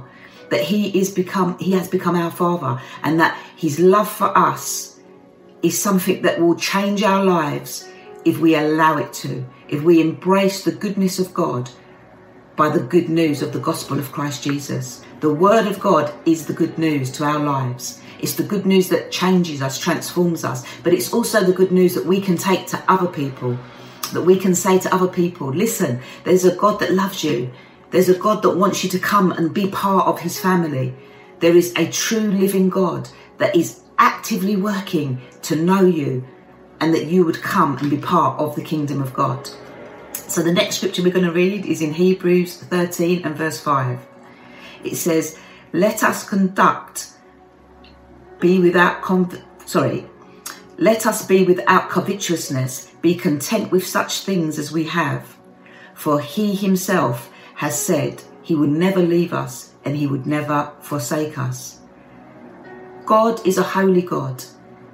that 0.51 0.62
He 0.62 0.98
is 0.98 1.12
become 1.12 1.58
He 1.60 1.74
has 1.74 1.89
become 1.89 2.15
our 2.15 2.32
Father 2.32 2.82
and 3.03 3.20
that 3.20 3.38
His 3.58 3.77
love 3.77 4.10
for 4.10 4.38
us 4.38 4.94
is 5.65 5.81
something 5.81 6.22
that 6.22 6.39
will 6.39 6.55
change 6.55 7.01
our 7.01 7.25
lives 7.25 7.89
if 8.24 8.38
we 8.38 8.55
allow 8.55 8.98
it 8.98 9.12
to, 9.12 9.43
if 9.67 9.81
we 9.81 10.00
embrace 10.00 10.63
the 10.63 10.72
goodness 10.72 11.17
of 11.17 11.34
God 11.34 11.72
by 12.55 12.69
the 12.69 12.79
good 12.79 13.10
news 13.10 13.41
of 13.41 13.51
the 13.51 13.60
gospel 13.60 13.98
of 13.98 14.12
Christ 14.12 14.43
Jesus. 14.43 15.03
The 15.22 15.34
word 15.34 15.65
of 15.65 15.79
God 15.79 16.13
is 16.25 16.45
the 16.45 16.53
good 16.53 16.77
news 16.77 17.10
to 17.13 17.24
our 17.24 17.39
lives. 17.39 18.00
It's 18.19 18.36
the 18.36 18.43
good 18.43 18.67
news 18.67 18.89
that 18.89 19.12
changes 19.12 19.63
us, 19.63 19.79
transforms 19.79 20.43
us, 20.43 20.63
but 20.84 20.93
it's 20.93 21.12
also 21.12 21.43
the 21.43 21.51
good 21.51 21.72
news 21.72 21.95
that 21.95 22.05
we 22.05 22.22
can 22.22 22.38
take 22.38 22.67
to 22.67 22.84
other 22.88 23.07
people. 23.07 23.57
That 24.13 24.22
we 24.22 24.38
can 24.38 24.53
say 24.53 24.77
to 24.77 24.93
other 24.93 25.07
people, 25.07 25.48
listen, 25.48 26.00
there's 26.25 26.45
a 26.45 26.55
God 26.55 26.79
that 26.79 26.93
loves 26.93 27.24
you. 27.24 27.51
There's 27.89 28.10
a 28.10 28.17
God 28.17 28.43
that 28.43 28.55
wants 28.55 28.84
you 28.84 28.89
to 28.91 29.00
come 29.00 29.31
and 29.31 29.51
be 29.51 29.67
part 29.67 30.05
of 30.07 30.19
his 30.19 30.39
family. 30.39 30.93
There 31.39 31.57
is 31.57 31.74
a 31.75 31.89
true 31.89 32.19
living 32.31 32.69
God 32.69 33.10
that 33.39 33.55
is 33.55 33.81
actively 33.97 34.55
working 34.55 35.21
to 35.43 35.55
know 35.55 35.81
you 35.81 36.25
and 36.79 36.93
that 36.93 37.05
you 37.05 37.25
would 37.25 37.41
come 37.41 37.77
and 37.77 37.89
be 37.89 37.97
part 37.97 38.39
of 38.39 38.55
the 38.55 38.63
kingdom 38.63 39.01
of 39.01 39.13
God. 39.13 39.49
So 40.13 40.41
the 40.41 40.51
next 40.51 40.77
scripture 40.77 41.03
we're 41.03 41.13
going 41.13 41.25
to 41.25 41.31
read 41.31 41.65
is 41.65 41.81
in 41.81 41.93
Hebrews 41.93 42.57
13 42.57 43.23
and 43.23 43.35
verse 43.35 43.59
5. 43.61 43.99
It 44.83 44.95
says, 44.95 45.37
Let 45.71 46.03
us 46.03 46.27
conduct, 46.27 47.11
be 48.39 48.59
without, 48.59 49.01
con- 49.01 49.41
sorry, 49.65 50.05
let 50.77 51.05
us 51.05 51.25
be 51.25 51.45
without 51.45 51.89
covetousness, 51.89 52.91
be 53.01 53.15
content 53.15 53.71
with 53.71 53.87
such 53.87 54.21
things 54.21 54.59
as 54.59 54.71
we 54.71 54.83
have. 54.85 55.37
For 55.93 56.19
he 56.19 56.53
himself 56.55 57.31
has 57.55 57.81
said 57.81 58.21
he 58.41 58.55
would 58.55 58.69
never 58.69 59.01
leave 59.01 59.33
us 59.33 59.73
and 59.85 59.95
he 59.95 60.07
would 60.07 60.25
never 60.25 60.73
forsake 60.81 61.37
us. 61.37 61.79
God 63.05 63.45
is 63.45 63.57
a 63.57 63.63
holy 63.63 64.01
God. 64.01 64.43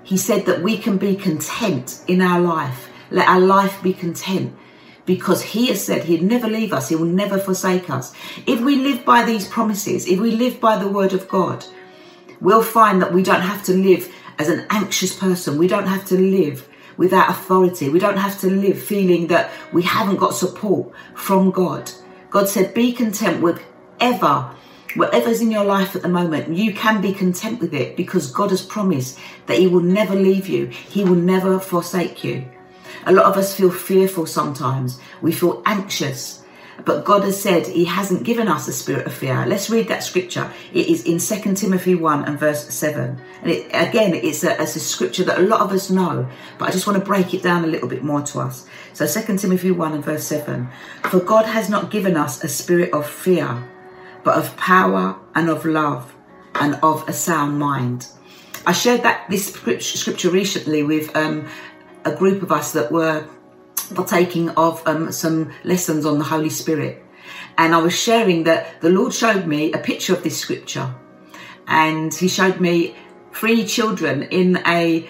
He 0.04 0.18
said 0.18 0.46
that 0.46 0.62
we 0.62 0.78
can 0.78 0.98
be 0.98 1.16
content 1.16 2.04
in 2.08 2.22
our 2.22 2.42
life. 2.42 2.90
Let 3.10 3.28
our 3.28 3.40
life 3.40 3.82
be 3.82 3.94
content 3.94 4.56
because 5.06 5.42
he 5.42 5.68
has 5.68 5.84
said 5.84 6.04
he'd 6.04 6.22
never 6.22 6.48
leave 6.48 6.74
us. 6.74 6.90
He 6.90 6.96
will 6.96 7.06
never 7.06 7.38
forsake 7.38 7.90
us. 7.90 8.14
If 8.46 8.62
we 8.62 8.76
live 8.76 9.06
by 9.06 9.24
these 9.24 9.48
promises, 9.48 10.08
if 10.08 10.20
we 10.20 10.32
live 10.32 10.60
by 10.60 10.78
the 10.78 10.88
word 10.88 11.14
of 11.14 11.28
God, 11.28 11.66
we'll 12.40 12.64
find 12.64 13.02
that 13.02 13.14
we 13.14 13.24
don't 13.24 13.42
have 13.42 13.64
to 13.66 13.74
live 13.74 14.14
as 14.40 14.50
an 14.50 14.66
anxious 14.70 15.16
person. 15.16 15.58
We 15.58 15.68
don't 15.68 15.88
have 15.88 16.06
to 16.06 16.16
live 16.16 16.68
without 16.98 17.30
authority. 17.30 17.90
We 17.90 18.00
don't 18.00 18.18
have 18.18 18.40
to 18.42 18.50
live 18.50 18.82
feeling 18.82 19.28
that 19.28 19.52
we 19.72 19.84
haven't 19.84 20.18
got 20.18 20.36
support 20.36 20.92
from 21.16 21.52
God. 21.52 21.92
God 22.30 22.48
said, 22.48 22.74
be 22.74 22.92
content 22.94 23.42
with 23.42 23.62
ever, 24.00 24.56
whatever's 24.96 25.42
in 25.42 25.52
your 25.52 25.64
life 25.64 25.96
at 25.96 26.02
the 26.02 26.10
moment, 26.10 26.56
you 26.56 26.74
can 26.74 27.02
be 27.02 27.14
content 27.14 27.60
with 27.60 27.74
it 27.74 27.96
because 27.96 28.32
God 28.32 28.50
has 28.50 28.66
promised 28.66 29.20
that 29.48 29.58
He 29.58 29.68
will 29.68 29.82
never 29.82 30.16
leave 30.16 30.48
you. 30.48 30.68
He 30.68 31.04
will 31.04 31.16
never 31.16 31.60
forsake 31.60 32.24
you. 32.24 32.46
A 33.06 33.12
lot 33.12 33.26
of 33.26 33.38
us 33.38 33.56
feel 33.56 33.72
fearful 33.72 34.26
sometimes. 34.26 35.00
We 35.22 35.32
feel 35.32 35.64
anxious. 35.66 36.42
But 36.86 37.06
God 37.06 37.24
has 37.24 37.40
said 37.40 37.68
He 37.68 37.86
hasn't 37.86 38.24
given 38.24 38.48
us 38.48 38.68
a 38.68 38.74
spirit 38.74 39.06
of 39.06 39.14
fear. 39.14 39.46
Let's 39.46 39.70
read 39.70 39.88
that 39.88 40.04
scripture. 40.04 40.52
It 40.74 40.88
is 40.88 41.04
in 41.06 41.20
2 41.20 41.54
Timothy 41.54 41.96
1 41.96 42.26
and 42.26 42.40
verse 42.40 42.68
7. 42.74 43.20
And 43.42 43.52
it, 43.52 43.68
again, 43.68 44.14
it's 44.16 44.44
a, 44.44 44.60
it's 44.62 44.76
a 44.76 44.80
scripture 44.80 45.24
that 45.26 45.40
a 45.40 45.44
lot 45.44 45.62
of 45.62 45.72
us 45.72 45.90
know, 45.90 46.28
but 46.58 46.70
I 46.70 46.72
just 46.72 46.88
want 46.88 47.00
to 47.00 47.06
break 47.06 47.34
it 47.34 47.44
down 47.44 47.64
a 47.64 47.68
little 47.68 47.88
bit 47.88 48.04
more 48.04 48.22
to 48.22 48.40
us. 48.40 48.68
So 48.94 49.06
2 49.06 49.38
Timothy 49.38 49.72
1 49.72 49.94
and 49.94 50.04
verse 50.04 50.24
7. 50.24 50.68
For 51.04 51.20
God 51.20 51.46
has 51.46 51.70
not 51.70 51.92
given 51.92 52.18
us 52.18 52.44
a 52.44 52.48
spirit 52.48 52.94
of 52.94 53.08
fear, 53.08 53.64
but 54.24 54.38
of 54.38 54.56
power 54.58 55.16
and 55.36 55.50
of 55.50 55.66
love 55.66 56.16
and 56.56 56.76
of 56.84 57.08
a 57.08 57.14
sound 57.14 57.60
mind. 57.60 58.08
I 58.66 58.74
shared 58.74 59.04
that 59.04 59.30
this 59.30 59.54
scripture 59.80 60.30
recently 60.30 60.84
with 60.84 61.16
um, 61.16 61.48
a 62.06 62.16
group 62.16 62.44
of 62.44 62.52
us 62.52 62.74
that 62.74 62.92
were 62.92 63.28
partaking 63.96 64.50
of 64.52 64.86
um, 64.88 65.12
some 65.12 65.52
lessons 65.64 66.06
on 66.06 66.18
the 66.18 66.24
Holy 66.24 66.50
Spirit. 66.50 67.04
And 67.58 67.74
I 67.74 67.80
was 67.80 67.98
sharing 67.98 68.44
that 68.44 68.82
the 68.82 68.90
Lord 68.90 69.14
showed 69.14 69.46
me 69.46 69.72
a 69.74 69.78
picture 69.78 70.14
of 70.14 70.24
this 70.24 70.38
scripture. 70.38 70.94
And 71.68 72.14
he 72.14 72.28
showed 72.28 72.60
me 72.60 72.96
three 73.34 73.66
children 73.66 74.24
in 74.24 74.62
a 74.66 75.10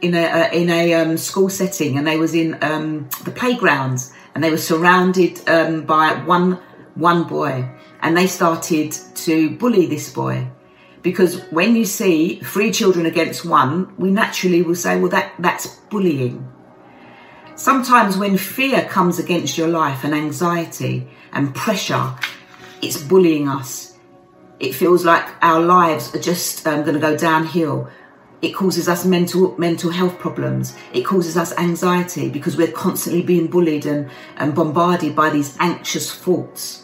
in 0.00 0.14
a 0.14 0.24
uh, 0.24 0.50
in 0.52 0.70
a 0.70 0.94
um, 0.94 1.16
school 1.16 1.48
setting, 1.48 1.96
and 1.96 2.06
they 2.06 2.18
was 2.18 2.34
in 2.34 2.58
um, 2.62 3.08
the 3.24 3.30
playgrounds, 3.30 4.12
and 4.34 4.42
they 4.42 4.50
were 4.50 4.58
surrounded 4.58 5.46
um, 5.48 5.82
by 5.82 6.14
one 6.24 6.58
one 6.94 7.24
boy, 7.24 7.68
and 8.04 8.14
they 8.16 8.26
started 8.26 8.92
to 8.92 9.56
bully 9.56 9.86
this 9.86 10.12
boy 10.12 10.46
because 11.02 11.42
when 11.50 11.74
you 11.74 11.84
see 11.84 12.38
three 12.40 12.70
children 12.70 13.06
against 13.06 13.44
one, 13.44 13.94
we 13.98 14.10
naturally 14.10 14.62
will 14.62 14.74
say, 14.74 14.98
well, 15.00 15.10
that 15.10 15.32
that's 15.38 15.66
bullying. 15.90 16.50
Sometimes 17.56 18.16
when 18.16 18.36
fear 18.36 18.84
comes 18.84 19.18
against 19.18 19.56
your 19.56 19.68
life 19.68 20.04
and 20.04 20.14
anxiety 20.14 21.08
and 21.32 21.54
pressure, 21.54 22.14
it's 22.82 23.02
bullying 23.02 23.48
us. 23.48 23.98
It 24.60 24.74
feels 24.74 25.04
like 25.04 25.26
our 25.42 25.60
lives 25.60 26.14
are 26.14 26.20
just 26.20 26.66
um, 26.66 26.82
going 26.82 26.94
to 26.94 27.00
go 27.00 27.16
downhill. 27.16 27.88
It 28.42 28.52
causes 28.54 28.88
us 28.88 29.06
mental 29.06 29.56
mental 29.56 29.90
health 29.90 30.18
problems. 30.18 30.76
It 30.92 31.02
causes 31.02 31.36
us 31.38 31.56
anxiety 31.56 32.28
because 32.28 32.56
we're 32.56 32.72
constantly 32.72 33.22
being 33.22 33.46
bullied 33.46 33.86
and, 33.86 34.10
and 34.36 34.54
bombarded 34.54 35.16
by 35.16 35.30
these 35.30 35.56
anxious 35.58 36.14
thoughts. 36.14 36.83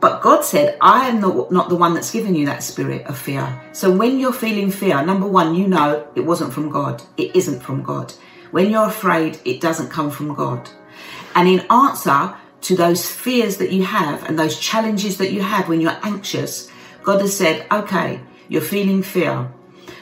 But 0.00 0.22
God 0.22 0.42
said, 0.44 0.78
I 0.80 1.08
am 1.08 1.20
not, 1.20 1.52
not 1.52 1.68
the 1.68 1.76
one 1.76 1.92
that's 1.92 2.10
given 2.10 2.34
you 2.34 2.46
that 2.46 2.62
spirit 2.62 3.06
of 3.06 3.18
fear. 3.18 3.60
So 3.72 3.94
when 3.94 4.18
you're 4.18 4.32
feeling 4.32 4.70
fear, 4.70 5.04
number 5.04 5.26
one, 5.26 5.54
you 5.54 5.68
know 5.68 6.08
it 6.14 6.22
wasn't 6.22 6.54
from 6.54 6.70
God. 6.70 7.02
It 7.18 7.36
isn't 7.36 7.60
from 7.60 7.82
God. 7.82 8.14
When 8.50 8.70
you're 8.70 8.86
afraid, 8.86 9.38
it 9.44 9.60
doesn't 9.60 9.90
come 9.90 10.10
from 10.10 10.34
God. 10.34 10.70
And 11.34 11.46
in 11.46 11.66
answer 11.70 12.34
to 12.62 12.76
those 12.76 13.10
fears 13.10 13.58
that 13.58 13.72
you 13.72 13.84
have 13.84 14.24
and 14.28 14.38
those 14.38 14.58
challenges 14.58 15.18
that 15.18 15.32
you 15.32 15.42
have 15.42 15.68
when 15.68 15.80
you're 15.80 15.98
anxious, 16.02 16.70
God 17.02 17.20
has 17.20 17.36
said, 17.36 17.66
okay, 17.70 18.20
you're 18.48 18.62
feeling 18.62 19.02
fear. 19.02 19.50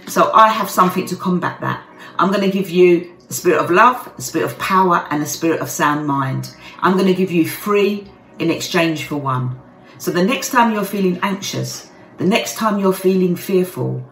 So 0.06 0.32
I 0.32 0.48
have 0.48 0.70
something 0.70 1.06
to 1.06 1.16
combat 1.16 1.60
that. 1.60 1.84
I'm 2.18 2.30
going 2.30 2.48
to 2.48 2.50
give 2.50 2.70
you 2.70 3.16
a 3.28 3.32
spirit 3.32 3.58
of 3.58 3.70
love, 3.70 4.12
a 4.16 4.22
spirit 4.22 4.46
of 4.46 4.58
power, 4.58 5.06
and 5.10 5.22
a 5.22 5.26
spirit 5.26 5.60
of 5.60 5.68
sound 5.68 6.06
mind. 6.06 6.54
I'm 6.80 6.94
going 6.94 7.06
to 7.06 7.14
give 7.14 7.30
you 7.30 7.48
three 7.48 8.06
in 8.38 8.50
exchange 8.50 9.04
for 9.04 9.16
one. 9.16 9.60
So 9.98 10.10
the 10.10 10.24
next 10.24 10.50
time 10.50 10.72
you're 10.72 10.84
feeling 10.84 11.18
anxious, 11.22 11.90
the 12.16 12.24
next 12.24 12.56
time 12.56 12.78
you're 12.78 12.92
feeling 12.92 13.36
fearful, 13.36 14.04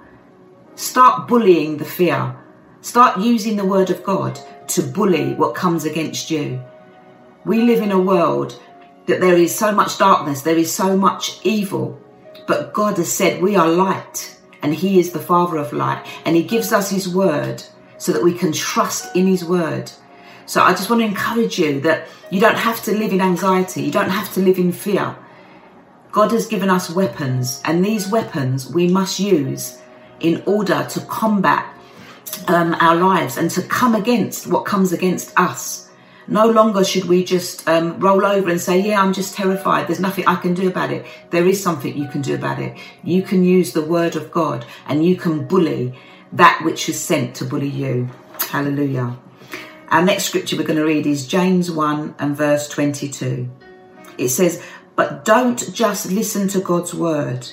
start 0.74 1.26
bullying 1.26 1.78
the 1.78 1.84
fear 1.84 2.36
Start 2.86 3.18
using 3.18 3.56
the 3.56 3.64
word 3.64 3.90
of 3.90 4.04
God 4.04 4.38
to 4.68 4.80
bully 4.80 5.34
what 5.34 5.56
comes 5.56 5.84
against 5.84 6.30
you. 6.30 6.62
We 7.44 7.62
live 7.62 7.82
in 7.82 7.90
a 7.90 7.98
world 7.98 8.62
that 9.06 9.20
there 9.20 9.36
is 9.36 9.52
so 9.52 9.72
much 9.72 9.98
darkness, 9.98 10.42
there 10.42 10.56
is 10.56 10.72
so 10.72 10.96
much 10.96 11.44
evil, 11.44 12.00
but 12.46 12.72
God 12.72 12.96
has 12.98 13.12
said 13.12 13.42
we 13.42 13.56
are 13.56 13.66
light 13.66 14.38
and 14.62 14.72
He 14.72 15.00
is 15.00 15.10
the 15.10 15.18
Father 15.18 15.56
of 15.56 15.72
light 15.72 16.06
and 16.24 16.36
He 16.36 16.44
gives 16.44 16.72
us 16.72 16.88
His 16.88 17.12
word 17.12 17.60
so 17.98 18.12
that 18.12 18.22
we 18.22 18.32
can 18.32 18.52
trust 18.52 19.16
in 19.16 19.26
His 19.26 19.44
word. 19.44 19.90
So 20.46 20.62
I 20.62 20.70
just 20.70 20.88
want 20.88 21.02
to 21.02 21.06
encourage 21.06 21.58
you 21.58 21.80
that 21.80 22.06
you 22.30 22.38
don't 22.38 22.54
have 22.54 22.84
to 22.84 22.92
live 22.92 23.12
in 23.12 23.20
anxiety, 23.20 23.82
you 23.82 23.90
don't 23.90 24.10
have 24.10 24.32
to 24.34 24.40
live 24.40 24.58
in 24.58 24.70
fear. 24.70 25.16
God 26.16 26.32
has 26.32 26.46
given 26.46 26.70
us 26.70 26.88
weapons, 26.88 27.60
and 27.66 27.84
these 27.84 28.08
weapons 28.08 28.72
we 28.72 28.88
must 28.88 29.20
use 29.20 29.82
in 30.20 30.42
order 30.46 30.86
to 30.88 31.00
combat 31.00 31.66
um, 32.48 32.74
our 32.80 32.96
lives 32.96 33.36
and 33.36 33.50
to 33.50 33.60
come 33.60 33.94
against 33.94 34.46
what 34.46 34.64
comes 34.64 34.94
against 34.94 35.38
us. 35.38 35.90
No 36.26 36.48
longer 36.48 36.84
should 36.84 37.04
we 37.04 37.22
just 37.22 37.68
um, 37.68 38.00
roll 38.00 38.24
over 38.24 38.48
and 38.48 38.58
say, 38.58 38.80
Yeah, 38.80 39.02
I'm 39.02 39.12
just 39.12 39.34
terrified. 39.34 39.88
There's 39.88 40.00
nothing 40.00 40.26
I 40.26 40.36
can 40.36 40.54
do 40.54 40.68
about 40.68 40.90
it. 40.90 41.04
There 41.28 41.46
is 41.46 41.62
something 41.62 41.94
you 41.94 42.08
can 42.08 42.22
do 42.22 42.34
about 42.34 42.60
it. 42.60 42.78
You 43.04 43.20
can 43.20 43.44
use 43.44 43.74
the 43.74 43.82
word 43.82 44.16
of 44.16 44.32
God 44.32 44.64
and 44.88 45.04
you 45.04 45.16
can 45.16 45.46
bully 45.46 45.92
that 46.32 46.62
which 46.64 46.88
is 46.88 46.98
sent 46.98 47.36
to 47.36 47.44
bully 47.44 47.68
you. 47.68 48.08
Hallelujah. 48.48 49.18
Our 49.88 50.02
next 50.02 50.24
scripture 50.24 50.56
we're 50.56 50.62
going 50.62 50.78
to 50.78 50.86
read 50.86 51.06
is 51.06 51.26
James 51.26 51.70
1 51.70 52.14
and 52.18 52.34
verse 52.34 52.70
22. 52.70 53.50
It 54.18 54.30
says, 54.30 54.62
But 54.96 55.26
don't 55.26 55.72
just 55.74 56.10
listen 56.10 56.48
to 56.48 56.60
God's 56.60 56.94
word, 56.94 57.46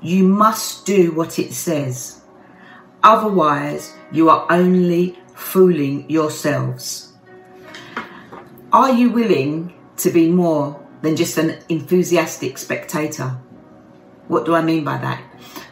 you 0.00 0.24
must 0.24 0.86
do 0.86 1.12
what 1.12 1.38
it 1.38 1.52
says. 1.52 2.22
Otherwise, 3.02 3.94
you 4.10 4.30
are 4.30 4.46
only 4.50 5.18
fooling 5.34 6.08
yourselves. 6.10 7.12
Are 8.72 8.92
you 8.92 9.10
willing 9.10 9.74
to 9.98 10.10
be 10.10 10.30
more 10.30 10.84
than 11.02 11.14
just 11.14 11.38
an 11.38 11.58
enthusiastic 11.68 12.58
spectator? 12.58 13.38
What 14.28 14.44
do 14.44 14.54
I 14.54 14.62
mean 14.62 14.84
by 14.84 14.98
that? 14.98 15.22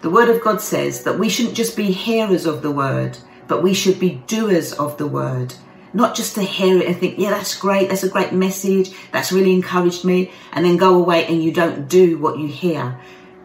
The 0.02 0.10
Word 0.10 0.28
of 0.28 0.42
God 0.42 0.60
says 0.60 1.02
that 1.04 1.18
we 1.18 1.28
shouldn't 1.28 1.56
just 1.56 1.76
be 1.76 1.90
hearers 1.90 2.46
of 2.46 2.62
the 2.62 2.70
Word, 2.70 3.18
but 3.48 3.62
we 3.62 3.74
should 3.74 3.98
be 3.98 4.22
doers 4.26 4.72
of 4.74 4.96
the 4.98 5.06
Word. 5.06 5.54
Not 5.92 6.14
just 6.14 6.34
to 6.34 6.42
hear 6.42 6.78
it 6.78 6.86
and 6.86 6.96
think, 6.96 7.18
yeah, 7.18 7.30
that's 7.30 7.56
great, 7.56 7.88
that's 7.88 8.02
a 8.02 8.08
great 8.08 8.32
message, 8.32 8.90
that's 9.12 9.32
really 9.32 9.52
encouraged 9.52 10.04
me, 10.04 10.30
and 10.52 10.64
then 10.64 10.76
go 10.76 10.96
away 10.96 11.26
and 11.26 11.42
you 11.42 11.52
don't 11.52 11.88
do 11.88 12.18
what 12.18 12.38
you 12.38 12.48
hear. 12.48 12.98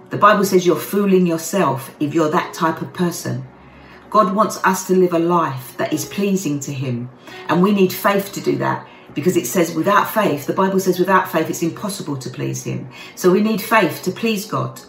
The 0.09 0.17
Bible 0.17 0.43
says 0.43 0.65
you're 0.65 0.75
fooling 0.75 1.25
yourself 1.25 1.95
if 1.99 2.13
you're 2.13 2.31
that 2.31 2.53
type 2.53 2.81
of 2.81 2.93
person. 2.93 3.47
God 4.09 4.35
wants 4.35 4.61
us 4.65 4.85
to 4.87 4.93
live 4.93 5.13
a 5.13 5.19
life 5.19 5.77
that 5.77 5.93
is 5.93 6.03
pleasing 6.03 6.59
to 6.61 6.73
Him. 6.73 7.09
And 7.47 7.63
we 7.63 7.71
need 7.71 7.93
faith 7.93 8.33
to 8.33 8.41
do 8.41 8.57
that 8.57 8.85
because 9.13 9.37
it 9.37 9.47
says 9.47 9.73
without 9.73 10.09
faith, 10.09 10.45
the 10.45 10.53
Bible 10.53 10.79
says 10.81 10.99
without 10.99 11.31
faith, 11.31 11.49
it's 11.49 11.63
impossible 11.63 12.17
to 12.17 12.29
please 12.29 12.63
Him. 12.63 12.89
So 13.15 13.31
we 13.31 13.41
need 13.41 13.61
faith 13.61 14.03
to 14.03 14.11
please 14.11 14.45
God. 14.45 14.81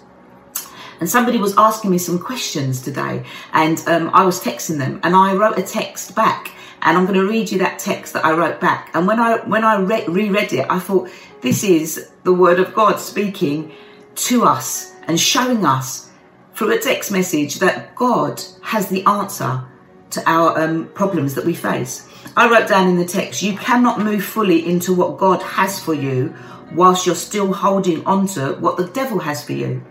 And 0.98 1.08
somebody 1.08 1.38
was 1.38 1.56
asking 1.56 1.90
me 1.90 1.98
some 1.98 2.18
questions 2.18 2.80
today, 2.80 3.24
and 3.52 3.82
um, 3.88 4.10
I 4.12 4.24
was 4.24 4.40
texting 4.40 4.78
them, 4.78 5.00
and 5.02 5.16
I 5.16 5.34
wrote 5.34 5.58
a 5.58 5.62
text 5.62 6.14
back, 6.14 6.52
and 6.82 6.98
I'm 6.98 7.06
going 7.06 7.18
to 7.18 7.28
read 7.28 7.50
you 7.50 7.58
that 7.58 7.78
text 7.78 8.12
that 8.12 8.24
I 8.24 8.32
wrote 8.32 8.60
back. 8.60 8.90
And 8.94 9.06
when 9.06 9.20
I 9.20 9.38
when 9.46 9.64
I 9.64 9.80
re- 9.80 10.06
reread 10.06 10.52
it, 10.52 10.66
I 10.68 10.78
thought 10.78 11.10
this 11.40 11.64
is 11.64 12.10
the 12.24 12.32
Word 12.32 12.58
of 12.58 12.74
God 12.74 12.98
speaking 12.98 13.72
to 14.14 14.44
us 14.44 14.92
and 15.06 15.18
showing 15.18 15.64
us 15.64 16.10
through 16.54 16.72
a 16.72 16.78
text 16.78 17.10
message 17.10 17.60
that 17.60 17.94
God 17.94 18.42
has 18.62 18.88
the 18.88 19.04
answer 19.06 19.64
to 20.10 20.22
our 20.28 20.60
um, 20.60 20.88
problems 20.88 21.34
that 21.34 21.44
we 21.44 21.54
face. 21.54 22.08
I 22.36 22.48
wrote 22.48 22.68
down 22.68 22.88
in 22.88 22.96
the 22.96 23.04
text, 23.04 23.42
you 23.42 23.56
cannot 23.56 24.00
move 24.00 24.24
fully 24.24 24.66
into 24.66 24.92
what 24.92 25.18
God 25.18 25.42
has 25.42 25.80
for 25.80 25.94
you 25.94 26.34
whilst 26.74 27.06
you're 27.06 27.14
still 27.14 27.52
holding 27.52 28.04
onto 28.04 28.54
what 28.56 28.76
the 28.76 28.86
devil 28.88 29.18
has 29.18 29.44
for 29.44 29.52
you. 29.52 29.82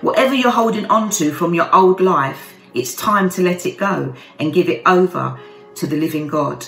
Whatever 0.00 0.34
you're 0.34 0.50
holding 0.50 0.86
onto 0.86 1.32
from 1.32 1.54
your 1.54 1.74
old 1.74 2.00
life, 2.00 2.54
it's 2.74 2.94
time 2.94 3.28
to 3.30 3.42
let 3.42 3.66
it 3.66 3.76
go 3.76 4.14
and 4.38 4.52
give 4.52 4.68
it 4.68 4.82
over 4.86 5.38
to 5.76 5.86
the 5.86 5.96
living 5.96 6.26
God 6.26 6.66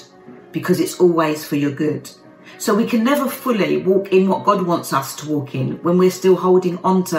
because 0.52 0.80
it's 0.80 1.00
always 1.00 1.44
for 1.44 1.56
your 1.56 1.70
good. 1.70 2.10
So 2.58 2.74
we 2.74 2.86
can 2.86 3.04
never 3.04 3.28
fully 3.28 3.78
walk 3.78 4.12
in 4.12 4.28
what 4.28 4.44
God 4.44 4.62
wants 4.62 4.92
us 4.92 5.14
to 5.16 5.28
walk 5.28 5.54
in 5.54 5.82
when 5.82 5.98
we're 5.98 6.10
still 6.10 6.36
holding 6.36 6.78
onto 6.78 7.18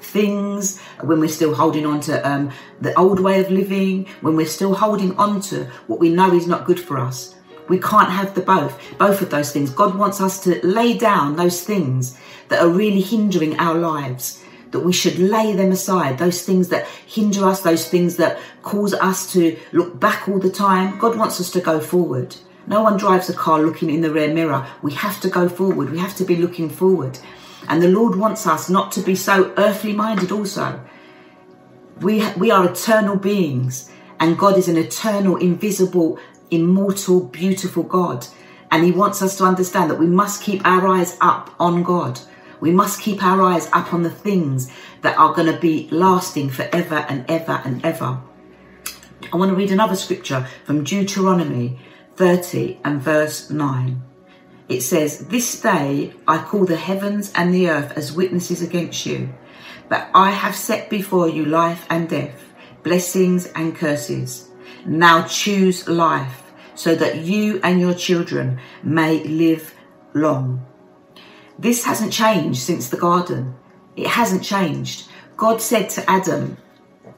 things, 0.00 0.80
when 1.02 1.18
we're 1.18 1.28
still 1.28 1.54
holding 1.54 1.84
on 1.84 2.00
to 2.00 2.28
um, 2.28 2.50
the 2.80 2.96
old 2.98 3.18
way 3.18 3.40
of 3.40 3.50
living, 3.50 4.06
when 4.20 4.36
we're 4.36 4.46
still 4.46 4.74
holding 4.74 5.16
on 5.16 5.40
to 5.40 5.64
what 5.88 5.98
we 5.98 6.08
know 6.08 6.32
is 6.32 6.46
not 6.46 6.64
good 6.64 6.78
for 6.78 6.98
us. 6.98 7.34
We 7.68 7.80
can't 7.80 8.10
have 8.10 8.34
the 8.34 8.42
both, 8.42 8.80
both 8.96 9.20
of 9.22 9.30
those 9.30 9.50
things. 9.52 9.70
God 9.70 9.96
wants 9.96 10.20
us 10.20 10.42
to 10.44 10.64
lay 10.64 10.96
down 10.96 11.34
those 11.34 11.64
things 11.64 12.16
that 12.48 12.62
are 12.62 12.68
really 12.68 13.00
hindering 13.00 13.58
our 13.58 13.74
lives 13.74 14.44
that 14.70 14.80
we 14.80 14.92
should 14.92 15.18
lay 15.18 15.52
them 15.52 15.72
aside, 15.72 16.18
those 16.18 16.42
things 16.42 16.68
that 16.68 16.86
hinder 16.86 17.46
us, 17.46 17.60
those 17.60 17.88
things 17.88 18.16
that 18.16 18.38
cause 18.62 18.94
us 18.94 19.32
to 19.32 19.56
look 19.72 19.98
back 19.98 20.28
all 20.28 20.38
the 20.38 20.50
time. 20.50 20.98
God 20.98 21.16
wants 21.16 21.40
us 21.40 21.50
to 21.52 21.60
go 21.60 21.80
forward. 21.80 22.36
No 22.66 22.82
one 22.82 22.96
drives 22.96 23.30
a 23.30 23.32
car 23.32 23.60
looking 23.60 23.90
in 23.90 24.00
the 24.00 24.10
rear 24.10 24.32
mirror. 24.32 24.66
We 24.82 24.92
have 24.94 25.20
to 25.20 25.28
go 25.28 25.48
forward. 25.48 25.90
We 25.90 25.98
have 25.98 26.16
to 26.16 26.24
be 26.24 26.36
looking 26.36 26.68
forward. 26.68 27.18
And 27.68 27.82
the 27.82 27.88
Lord 27.88 28.16
wants 28.16 28.46
us 28.46 28.68
not 28.68 28.92
to 28.92 29.00
be 29.00 29.14
so 29.14 29.52
earthly 29.56 29.92
minded 29.92 30.32
also. 30.32 30.80
We, 32.00 32.28
we 32.32 32.50
are 32.50 32.70
eternal 32.70 33.16
beings 33.16 33.90
and 34.20 34.38
God 34.38 34.56
is 34.56 34.68
an 34.68 34.76
eternal, 34.76 35.36
invisible, 35.36 36.18
immortal, 36.50 37.24
beautiful 37.24 37.82
God. 37.82 38.26
And 38.70 38.84
he 38.84 38.90
wants 38.90 39.22
us 39.22 39.36
to 39.38 39.44
understand 39.44 39.90
that 39.90 39.98
we 39.98 40.06
must 40.06 40.42
keep 40.42 40.66
our 40.66 40.86
eyes 40.86 41.16
up 41.20 41.54
on 41.58 41.82
God. 41.82 42.20
We 42.60 42.70
must 42.70 43.00
keep 43.00 43.22
our 43.22 43.42
eyes 43.42 43.68
up 43.72 43.92
on 43.92 44.02
the 44.02 44.10
things 44.10 44.70
that 45.02 45.18
are 45.18 45.34
going 45.34 45.52
to 45.52 45.60
be 45.60 45.88
lasting 45.90 46.50
forever 46.50 47.06
and 47.08 47.24
ever 47.28 47.60
and 47.64 47.84
ever. 47.84 48.20
I 49.32 49.36
want 49.36 49.50
to 49.50 49.56
read 49.56 49.70
another 49.72 49.96
scripture 49.96 50.46
from 50.64 50.84
Deuteronomy 50.84 51.78
30 52.16 52.80
and 52.84 53.00
verse 53.00 53.50
9. 53.50 54.02
It 54.68 54.80
says, 54.80 55.26
This 55.28 55.60
day 55.60 56.12
I 56.26 56.38
call 56.38 56.64
the 56.64 56.76
heavens 56.76 57.32
and 57.34 57.54
the 57.54 57.68
earth 57.68 57.92
as 57.96 58.12
witnesses 58.12 58.62
against 58.62 59.06
you, 59.06 59.28
but 59.88 60.08
I 60.14 60.30
have 60.30 60.56
set 60.56 60.90
before 60.90 61.28
you 61.28 61.44
life 61.44 61.86
and 61.90 62.08
death, 62.08 62.52
blessings 62.82 63.46
and 63.54 63.76
curses. 63.76 64.48
Now 64.84 65.26
choose 65.26 65.88
life 65.88 66.42
so 66.74 66.94
that 66.94 67.18
you 67.18 67.60
and 67.62 67.80
your 67.80 67.94
children 67.94 68.60
may 68.82 69.22
live 69.24 69.74
long. 70.14 70.64
This 71.58 71.84
hasn't 71.84 72.12
changed 72.12 72.60
since 72.60 72.88
the 72.88 72.96
garden. 72.96 73.54
It 73.96 74.06
hasn't 74.06 74.44
changed. 74.44 75.08
God 75.36 75.60
said 75.62 75.88
to 75.90 76.10
Adam, 76.10 76.58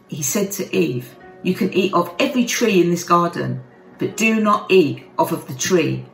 He 0.09 0.23
said 0.23 0.53
to 0.53 0.77
Eve, 0.77 1.17
You 1.43 1.55
can 1.55 1.73
eat 1.73 1.93
of 1.93 2.15
every 2.19 2.45
tree 2.45 2.81
in 2.81 2.91
this 2.91 3.05
garden, 3.05 3.63
but 3.99 4.17
do 4.17 4.41
not 4.41 4.71
eat 4.71 5.05
off 5.19 5.33
of 5.33 5.47
the 5.49 5.55
tree 5.55 6.05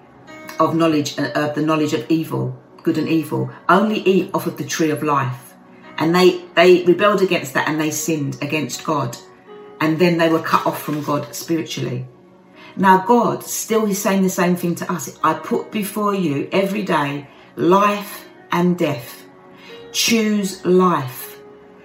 of 0.59 0.75
knowledge 0.75 1.19
uh, 1.19 1.31
of 1.35 1.54
the 1.54 1.62
knowledge 1.62 1.93
of 1.93 2.11
evil, 2.11 2.59
good 2.83 2.99
and 2.99 3.09
evil. 3.09 3.50
Only 3.69 4.00
eat 4.00 4.31
off 4.33 4.47
of 4.47 4.57
the 4.57 4.64
tree 4.64 4.90
of 4.90 5.02
life. 5.02 5.54
And 5.99 6.14
they 6.14 6.45
they 6.54 6.85
rebelled 6.85 7.23
against 7.23 7.54
that 7.54 7.69
and 7.69 7.81
they 7.81 7.90
sinned 7.90 8.38
against 8.43 8.85
God. 8.85 9.16
And 9.81 9.99
then 9.99 10.19
they 10.19 10.31
were 10.31 10.40
cut 10.40 10.66
off 10.66 10.83
from 10.83 11.02
God 11.02 11.35
spiritually. 11.35 12.07
Now, 12.76 13.04
God 13.07 13.45
still 13.45 13.87
is 13.87 14.02
saying 14.02 14.23
the 14.23 14.31
same 14.31 14.57
thing 14.57 14.75
to 14.76 14.93
us. 14.93 15.16
I 15.23 15.35
put 15.35 15.71
before 15.71 16.14
you 16.14 16.49
every 16.50 16.83
day 16.83 17.28
life 17.56 18.28
and 18.52 18.76
death. 18.76 19.25
Choose 19.92 20.64
life. 20.64 21.38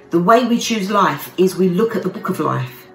The 0.09 0.21
way 0.21 0.45
we 0.45 0.57
choose 0.57 0.89
life 0.89 1.33
is 1.37 1.55
we 1.55 1.69
look 1.69 1.95
at 1.95 2.03
the 2.03 2.09
book 2.09 2.29
of 2.29 2.39
life. 2.39 2.87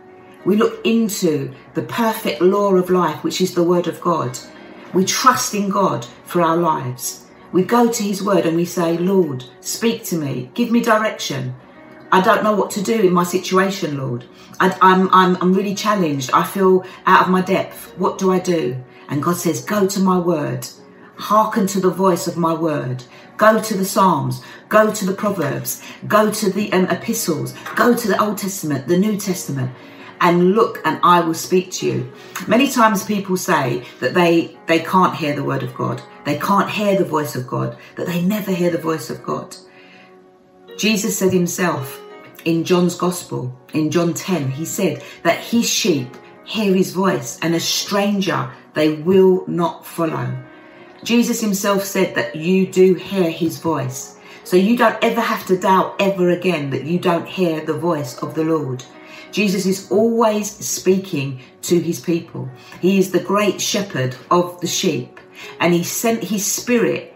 We 0.45 0.57
look 0.57 0.85
into 0.85 1.53
the 1.75 1.83
perfect 1.83 2.43
law 2.43 2.75
of 2.75 2.91
life, 2.91 3.23
which 3.23 3.41
is 3.41 3.55
the 3.55 3.63
word 3.63 3.87
of 3.87 4.01
God. 4.01 4.39
We 4.93 5.05
trust 5.05 5.55
in 5.55 5.71
God 5.71 6.05
for 6.25 6.43
our 6.43 6.57
lives. 6.57 7.27
We 7.53 7.63
go 7.63 7.91
to 7.91 8.03
his 8.03 8.23
word 8.23 8.47
and 8.47 8.57
we 8.57 8.65
say, 8.65 8.99
Lord, 8.99 9.45
speak 9.61 10.05
to 10.07 10.17
me, 10.17 10.51
give 10.55 10.73
me 10.73 10.83
direction. 10.83 11.55
I 12.11 12.21
don't 12.21 12.43
know 12.43 12.55
what 12.55 12.71
to 12.73 12.83
do 12.83 13.01
in 13.01 13.13
my 13.13 13.25
situation, 13.25 13.99
Lord. 13.99 14.25
I, 14.61 14.67
am 14.67 14.79
I'm, 14.83 15.09
I'm, 15.13 15.37
I'm 15.43 15.55
really 15.55 15.75
challenged. 15.75 16.31
I 16.33 16.45
feel 16.45 16.85
out 17.07 17.23
of 17.23 17.29
my 17.29 17.41
depth. 17.41 17.97
What 17.97 18.19
do 18.19 18.33
I 18.33 18.39
do? 18.41 18.77
And 19.09 19.23
God 19.23 19.37
says, 19.37 19.65
Go 19.65 19.87
to 19.87 20.01
my 20.01 20.19
word. 20.19 20.67
Hearken 21.17 21.67
to 21.69 21.81
the 21.81 21.91
voice 21.91 22.27
of 22.27 22.37
my 22.37 22.53
word. 22.53 23.05
Go 23.37 23.61
to 23.61 23.77
the 23.77 23.85
Psalms. 23.85 24.43
Go 24.69 24.93
to 24.93 25.05
the 25.05 25.15
Proverbs. 25.15 25.83
Go 26.07 26.31
to 26.31 26.51
the 26.51 26.73
um, 26.73 26.87
epistles. 26.87 27.55
Go 27.77 27.97
to 27.97 28.09
the 28.09 28.21
Old 28.21 28.39
Testament, 28.39 28.89
the 28.89 28.99
New 28.99 29.17
Testament, 29.17 29.73
and 30.21 30.53
look, 30.53 30.81
and 30.85 30.99
I 31.03 31.21
will 31.21 31.35
speak 31.35 31.71
to 31.73 31.87
you. 31.87 32.13
Many 32.47 32.71
times 32.71 33.05
people 33.05 33.37
say 33.37 33.85
that 34.01 34.15
they, 34.15 34.57
they 34.67 34.81
can't 34.81 35.17
hear 35.17 35.35
the 35.35 35.45
word 35.45 35.63
of 35.63 35.75
God. 35.75 36.03
They 36.25 36.39
can't 36.39 36.71
hear 36.71 36.97
the 36.97 37.05
voice 37.05 37.37
of 37.37 37.47
God, 37.47 37.77
that 37.97 38.07
they 38.07 38.23
never 38.23 38.53
hear 38.53 38.71
the 38.71 38.79
voice 38.79 39.11
of 39.11 39.23
God. 39.23 39.57
Jesus 40.79 41.19
said 41.19 41.33
himself, 41.33 42.01
in 42.45 42.65
John's 42.65 42.95
Gospel, 42.95 43.57
in 43.73 43.91
John 43.91 44.15
10, 44.15 44.51
he 44.51 44.65
said 44.65 45.03
that 45.23 45.39
his 45.39 45.69
sheep 45.69 46.09
hear 46.45 46.75
his 46.75 46.93
voice 46.93 47.39
and 47.41 47.55
a 47.55 47.61
stranger 47.61 48.51
they 48.75 48.95
will 48.97 49.45
not 49.47 49.87
follow. 49.87 50.37
Jesus 51.05 51.41
himself 51.41 51.85
said 51.85 52.15
that 52.15 52.35
you 52.35 52.67
do 52.67 52.95
hear 52.95 53.31
his 53.31 53.59
voice. 53.59 54.19
So 54.43 54.57
you 54.57 54.77
don't 54.77 55.03
ever 55.03 55.21
have 55.21 55.47
to 55.47 55.59
doubt 55.59 55.97
ever 56.01 56.31
again 56.31 56.71
that 56.71 56.85
you 56.85 56.99
don't 56.99 57.29
hear 57.29 57.65
the 57.65 57.79
voice 57.79 58.19
of 58.19 58.35
the 58.35 58.45
Lord. 58.45 58.85
Jesus 59.31 59.67
is 59.67 59.91
always 59.91 60.51
speaking 60.51 61.41
to 61.63 61.79
his 61.81 62.01
people. 62.01 62.49
He 62.81 62.99
is 62.99 63.11
the 63.11 63.23
great 63.23 63.61
shepherd 63.61 64.17
of 64.31 64.61
the 64.61 64.67
sheep 64.67 65.21
and 65.61 65.73
he 65.73 65.85
sent 65.85 66.23
his 66.25 66.45
spirit 66.45 67.15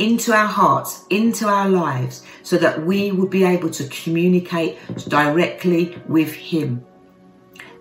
into 0.00 0.32
our 0.32 0.46
hearts, 0.46 1.04
into 1.10 1.46
our 1.46 1.68
lives, 1.68 2.24
so 2.42 2.56
that 2.56 2.84
we 2.84 3.12
would 3.12 3.30
be 3.30 3.44
able 3.44 3.68
to 3.68 3.86
communicate 3.88 4.78
directly 5.08 6.00
with 6.08 6.32
Him. 6.32 6.84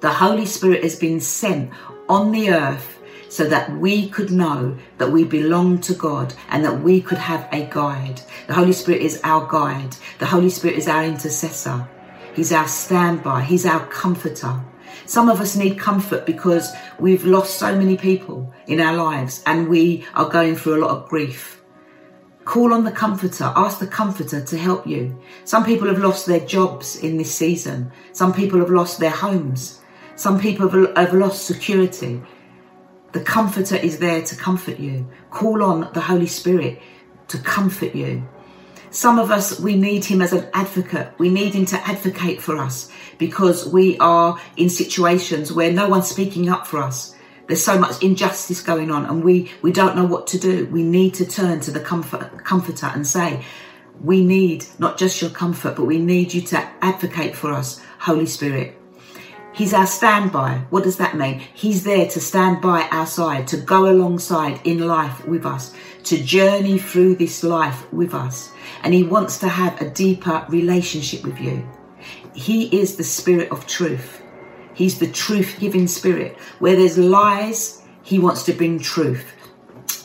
The 0.01 0.11
Holy 0.11 0.45
Spirit 0.45 0.83
has 0.83 0.99
been 0.99 1.21
sent 1.21 1.71
on 2.09 2.31
the 2.31 2.51
earth 2.51 2.98
so 3.29 3.47
that 3.47 3.71
we 3.77 4.09
could 4.09 4.31
know 4.31 4.77
that 4.97 5.11
we 5.11 5.23
belong 5.23 5.79
to 5.81 5.93
God 5.93 6.33
and 6.49 6.65
that 6.65 6.81
we 6.81 6.99
could 6.99 7.19
have 7.19 7.47
a 7.51 7.65
guide. 7.67 8.21
The 8.47 8.55
Holy 8.55 8.73
Spirit 8.73 9.01
is 9.01 9.21
our 9.23 9.47
guide. 9.47 9.95
The 10.17 10.25
Holy 10.25 10.49
Spirit 10.49 10.77
is 10.77 10.87
our 10.87 11.03
intercessor. 11.03 11.87
He's 12.35 12.51
our 12.51 12.67
standby. 12.67 13.43
He's 13.43 13.65
our 13.65 13.85
comforter. 13.87 14.59
Some 15.05 15.29
of 15.29 15.39
us 15.41 15.55
need 15.55 15.79
comfort 15.79 16.25
because 16.25 16.71
we've 16.99 17.25
lost 17.25 17.57
so 17.57 17.75
many 17.75 17.97
people 17.97 18.53
in 18.67 18.79
our 18.79 18.95
lives 18.95 19.41
and 19.45 19.69
we 19.69 20.05
are 20.13 20.29
going 20.29 20.55
through 20.55 20.77
a 20.77 20.83
lot 20.85 20.91
of 20.91 21.09
grief. 21.09 21.59
Call 22.45 22.73
on 22.73 22.83
the 22.83 22.91
Comforter. 22.91 23.53
Ask 23.55 23.79
the 23.79 23.87
Comforter 23.87 24.43
to 24.43 24.57
help 24.57 24.87
you. 24.87 25.19
Some 25.45 25.63
people 25.63 25.87
have 25.87 25.99
lost 25.99 26.25
their 26.25 26.39
jobs 26.39 26.95
in 26.95 27.17
this 27.17 27.33
season. 27.33 27.91
Some 28.11 28.33
people 28.33 28.59
have 28.59 28.71
lost 28.71 28.99
their 28.99 29.11
homes. 29.11 29.81
Some 30.15 30.39
people 30.39 30.67
have 30.95 31.13
lost 31.13 31.45
security. 31.45 32.21
The 33.11 33.21
Comforter 33.21 33.75
is 33.75 33.97
there 33.97 34.21
to 34.21 34.35
comfort 34.35 34.79
you. 34.79 35.09
Call 35.31 35.63
on 35.63 35.91
the 35.93 36.01
Holy 36.01 36.27
Spirit 36.27 36.79
to 37.29 37.39
comfort 37.39 37.95
you. 37.95 38.27
Some 38.91 39.19
of 39.19 39.31
us, 39.31 39.59
we 39.59 39.75
need 39.75 40.05
him 40.05 40.21
as 40.21 40.33
an 40.33 40.47
advocate. 40.53 41.13
We 41.17 41.29
need 41.29 41.53
him 41.53 41.65
to 41.67 41.77
advocate 41.87 42.41
for 42.41 42.57
us 42.57 42.91
because 43.17 43.67
we 43.67 43.97
are 43.99 44.39
in 44.57 44.69
situations 44.69 45.51
where 45.51 45.71
no 45.71 45.87
one's 45.87 46.07
speaking 46.07 46.49
up 46.49 46.65
for 46.65 46.79
us. 46.79 47.15
There's 47.47 47.63
so 47.63 47.79
much 47.79 48.01
injustice 48.03 48.61
going 48.61 48.91
on 48.91 49.05
and 49.05 49.23
we, 49.23 49.51
we 49.61 49.71
don't 49.71 49.95
know 49.95 50.05
what 50.05 50.27
to 50.27 50.39
do. 50.39 50.67
We 50.67 50.83
need 50.83 51.15
to 51.15 51.25
turn 51.25 51.61
to 51.61 51.71
the 51.71 51.79
comfort, 51.79 52.43
comforter 52.43 52.87
and 52.87 53.05
say, 53.05 53.43
we 54.01 54.23
need 54.23 54.65
not 54.77 54.97
just 54.97 55.21
your 55.21 55.31
comfort, 55.31 55.75
but 55.75 55.85
we 55.85 55.99
need 55.99 56.33
you 56.33 56.41
to 56.41 56.57
advocate 56.81 57.35
for 57.35 57.51
us, 57.51 57.81
Holy 57.99 58.27
Spirit. 58.27 58.78
He's 59.53 59.73
our 59.73 59.87
standby. 59.87 60.61
What 60.69 60.83
does 60.83 60.97
that 60.97 61.17
mean? 61.17 61.39
He's 61.53 61.83
there 61.83 62.07
to 62.07 62.21
stand 62.21 62.61
by 62.61 62.87
our 62.91 63.05
side, 63.05 63.47
to 63.49 63.57
go 63.57 63.89
alongside 63.89 64.61
in 64.63 64.87
life 64.87 65.25
with 65.27 65.45
us, 65.45 65.73
to 66.05 66.23
journey 66.23 66.77
through 66.77 67.15
this 67.15 67.43
life 67.43 67.91
with 67.91 68.13
us. 68.13 68.51
And 68.83 68.93
he 68.93 69.03
wants 69.03 69.37
to 69.39 69.49
have 69.49 69.81
a 69.81 69.89
deeper 69.89 70.45
relationship 70.49 71.23
with 71.23 71.39
you. 71.39 71.67
He 72.33 72.79
is 72.79 72.95
the 72.95 73.03
spirit 73.03 73.51
of 73.51 73.67
truth. 73.67 74.21
He's 74.73 74.99
the 74.99 75.11
truth 75.11 75.57
giving 75.59 75.87
spirit. 75.87 76.37
Where 76.59 76.77
there's 76.77 76.97
lies, 76.97 77.81
he 78.01 78.17
wants 78.17 78.43
to 78.43 78.53
bring 78.53 78.79
truth. 78.79 79.25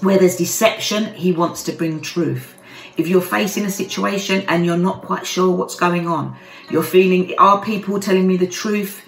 Where 0.00 0.18
there's 0.18 0.36
deception, 0.36 1.14
he 1.14 1.30
wants 1.30 1.62
to 1.64 1.72
bring 1.72 2.00
truth. 2.00 2.56
If 2.96 3.06
you're 3.06 3.20
facing 3.20 3.66
a 3.66 3.70
situation 3.70 4.44
and 4.48 4.66
you're 4.66 4.76
not 4.76 5.02
quite 5.02 5.26
sure 5.26 5.54
what's 5.54 5.76
going 5.76 6.08
on, 6.08 6.36
you're 6.70 6.82
feeling, 6.82 7.34
are 7.38 7.62
people 7.62 8.00
telling 8.00 8.26
me 8.26 8.36
the 8.36 8.46
truth? 8.48 9.03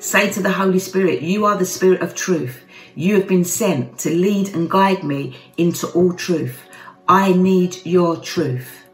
Say 0.00 0.30
to 0.30 0.42
the 0.42 0.52
Holy 0.52 0.78
Spirit, 0.78 1.22
you 1.22 1.44
are 1.44 1.56
the 1.56 1.66
spirit 1.66 2.02
of 2.02 2.14
truth. 2.14 2.64
You 2.94 3.16
have 3.16 3.26
been 3.26 3.44
sent 3.44 3.98
to 4.00 4.10
lead 4.10 4.54
and 4.54 4.70
guide 4.70 5.02
me 5.02 5.36
into 5.56 5.88
all 5.88 6.12
truth. 6.12 6.60
I 7.08 7.32
need 7.32 7.84
your 7.84 8.16
truth. 8.16 8.84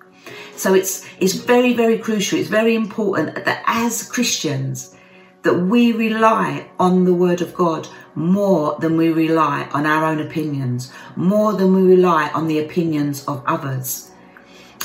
So 0.56 0.72
it's, 0.72 1.06
it's 1.20 1.34
very, 1.34 1.74
very 1.74 1.98
crucial. 1.98 2.38
It's 2.38 2.48
very 2.48 2.74
important 2.74 3.44
that 3.44 3.62
as 3.66 4.08
Christians, 4.08 4.96
that 5.42 5.54
we 5.54 5.92
rely 5.92 6.68
on 6.78 7.04
the 7.04 7.14
Word 7.14 7.42
of 7.42 7.54
God 7.54 7.86
more 8.14 8.78
than 8.80 8.96
we 8.96 9.10
rely 9.10 9.68
on 9.72 9.84
our 9.84 10.04
own 10.04 10.20
opinions, 10.20 10.92
more 11.16 11.52
than 11.52 11.74
we 11.74 11.82
rely 11.82 12.30
on 12.30 12.46
the 12.46 12.60
opinions 12.60 13.24
of 13.26 13.42
others. 13.46 14.10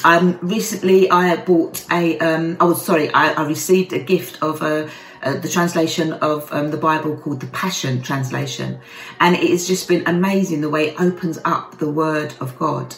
Um, 0.03 0.39
recently, 0.41 1.09
I 1.09 1.35
bought 1.37 1.85
a. 1.91 2.17
Um, 2.19 2.57
oh, 2.59 2.73
sorry, 2.73 3.09
I, 3.13 3.33
I 3.33 3.45
received 3.45 3.93
a 3.93 3.99
gift 3.99 4.41
of 4.41 4.61
a, 4.61 4.89
uh, 5.23 5.37
the 5.37 5.49
translation 5.49 6.13
of 6.13 6.51
um, 6.53 6.71
the 6.71 6.77
Bible 6.77 7.17
called 7.17 7.39
the 7.39 7.47
Passion 7.47 8.01
Translation, 8.01 8.79
and 9.19 9.35
it 9.35 9.49
has 9.49 9.67
just 9.67 9.87
been 9.87 10.03
amazing 10.07 10.61
the 10.61 10.69
way 10.69 10.89
it 10.89 11.01
opens 11.01 11.39
up 11.45 11.77
the 11.77 11.89
Word 11.89 12.33
of 12.39 12.57
God. 12.57 12.95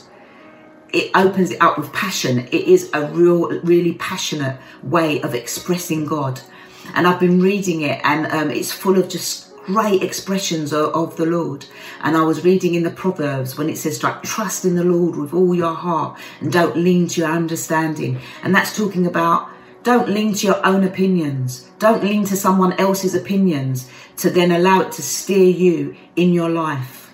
it 0.94 1.10
opens 1.16 1.52
it 1.52 1.62
up 1.62 1.78
with 1.78 1.92
passion. 1.94 2.40
It 2.40 2.54
is 2.54 2.90
a 2.94 3.08
real, 3.08 3.48
really 3.62 3.94
passionate 3.94 4.60
way 4.84 5.22
of 5.22 5.34
expressing 5.34 6.06
God. 6.06 6.42
And 6.94 7.08
I've 7.08 7.20
been 7.20 7.40
reading 7.40 7.82
it, 7.82 8.02
and 8.04 8.26
um, 8.28 8.52
it's 8.52 8.72
full 8.72 8.98
of 8.98 9.08
just 9.08 9.52
great 9.66 10.02
expressions 10.02 10.74
of, 10.74 10.94
of, 10.94 11.16
the 11.18 11.26
Lord. 11.26 11.66
And 12.02 12.18
I 12.18 12.24
was 12.24 12.44
reading 12.44 12.74
in 12.74 12.84
the 12.84 12.90
Proverbs 12.90 13.58
when 13.58 13.70
it 13.70 13.78
says, 13.78 14.00
trust 14.24 14.66
in 14.66 14.76
the 14.76 14.84
Lord 14.84 15.16
with 15.16 15.34
all 15.34 15.54
your 15.54 15.74
heart 15.74 16.20
and 16.40 16.52
don't 16.52 16.76
lean 16.76 17.08
to 17.10 17.22
your 17.22 17.30
understanding. 17.30 18.20
And 18.44 18.54
that's 18.56 18.76
talking 18.76 19.06
about 19.06 19.50
don't 19.84 20.10
lean 20.10 20.34
to 20.36 20.48
your 20.48 20.66
own 20.66 20.84
opinions. 20.84 21.72
Don't 21.80 22.04
lean 22.04 22.24
to 22.26 22.36
someone 22.36 22.74
else's 22.74 23.16
opinions 23.16 23.90
to 24.18 24.30
then 24.30 24.52
allow 24.52 24.82
it 24.82 24.92
to 24.94 25.02
steer 25.02 25.50
you 25.50 25.96
in 26.16 26.34
your 26.34 26.50
life. 26.50 27.14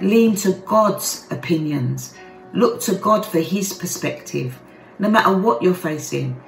Lean 0.00 0.34
to 0.36 0.52
God's 0.66 1.28
opinions. 1.30 2.14
Look 2.52 2.80
to 2.82 2.96
God 2.96 3.24
for 3.24 3.38
His 3.38 3.72
perspective. 3.72 4.58
No 4.98 5.08
matter 5.08 5.36
what 5.36 5.62
you're 5.62 5.74
facing, 5.74 6.42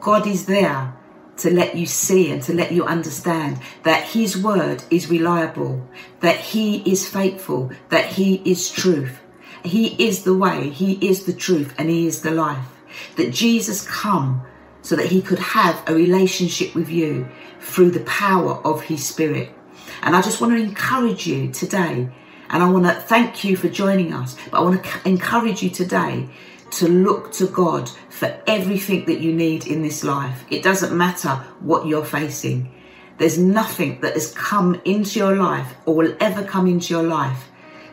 God 0.00 0.26
is 0.26 0.46
there 0.46 0.94
to 1.38 1.50
let 1.50 1.74
you 1.74 1.86
see 1.86 2.30
and 2.30 2.40
to 2.42 2.54
let 2.54 2.70
you 2.70 2.84
understand 2.84 3.58
that 3.82 4.04
His 4.04 4.40
word 4.40 4.84
is 4.90 5.10
reliable, 5.10 5.88
that 6.20 6.36
He 6.36 6.88
is 6.90 7.08
faithful, 7.08 7.72
that 7.88 8.06
He 8.06 8.36
is 8.44 8.70
truth. 8.70 9.20
He 9.64 10.06
is 10.06 10.22
the 10.22 10.36
way, 10.36 10.70
He 10.70 10.92
is 11.06 11.24
the 11.24 11.32
truth, 11.32 11.74
and 11.76 11.90
He 11.90 12.06
is 12.06 12.22
the 12.22 12.30
life. 12.30 12.64
That 13.16 13.32
Jesus 13.32 13.86
come 13.86 14.46
so 14.82 14.96
that 14.96 15.06
He 15.06 15.22
could 15.22 15.38
have 15.38 15.82
a 15.86 15.94
relationship 15.94 16.74
with 16.74 16.88
you 16.88 17.28
through 17.60 17.90
the 17.90 18.00
power 18.00 18.54
of 18.64 18.82
His 18.82 19.06
Spirit. 19.06 19.50
And 20.02 20.16
I 20.16 20.22
just 20.22 20.40
want 20.40 20.52
to 20.54 20.62
encourage 20.62 21.26
you 21.26 21.50
today, 21.50 22.08
and 22.48 22.62
I 22.62 22.70
want 22.70 22.84
to 22.86 22.94
thank 22.94 23.44
you 23.44 23.56
for 23.56 23.68
joining 23.68 24.12
us, 24.12 24.36
but 24.50 24.58
I 24.58 24.62
want 24.62 24.82
to 24.82 25.08
encourage 25.08 25.62
you 25.62 25.70
today 25.70 26.28
to 26.72 26.88
look 26.88 27.32
to 27.32 27.46
God 27.46 27.88
for 28.08 28.40
everything 28.46 29.04
that 29.06 29.20
you 29.20 29.32
need 29.32 29.66
in 29.66 29.82
this 29.82 30.04
life. 30.04 30.44
It 30.50 30.62
doesn't 30.62 30.96
matter 30.96 31.30
what 31.60 31.86
you're 31.86 32.04
facing. 32.04 32.72
There's 33.18 33.38
nothing 33.38 34.00
that 34.00 34.14
has 34.14 34.32
come 34.32 34.80
into 34.84 35.18
your 35.18 35.36
life 35.36 35.74
or 35.84 35.94
will 35.94 36.16
ever 36.20 36.42
come 36.44 36.66
into 36.66 36.94
your 36.94 37.02
life 37.02 37.48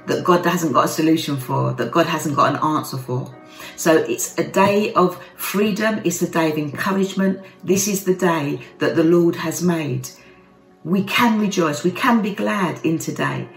that 0.05 0.23
God 0.23 0.45
hasn't 0.45 0.73
got 0.73 0.85
a 0.85 0.87
solution 0.87 1.37
for, 1.37 1.73
that 1.73 1.91
God 1.91 2.05
hasn't 2.05 2.35
got 2.35 2.55
an 2.55 2.63
answer 2.63 2.97
for. 2.97 3.33
So 3.75 3.95
it's 3.95 4.37
a 4.37 4.43
day 4.43 4.93
of 4.93 5.21
freedom, 5.35 6.01
it's 6.03 6.21
a 6.21 6.29
day 6.29 6.51
of 6.51 6.57
encouragement. 6.57 7.41
This 7.63 7.87
is 7.87 8.03
the 8.03 8.15
day 8.15 8.59
that 8.79 8.95
the 8.95 9.03
Lord 9.03 9.35
has 9.35 9.61
made. 9.61 10.09
We 10.83 11.03
can 11.03 11.39
rejoice, 11.39 11.83
we 11.83 11.91
can 11.91 12.21
be 12.21 12.33
glad 12.33 12.83
in 12.85 12.99
today. 12.99 13.47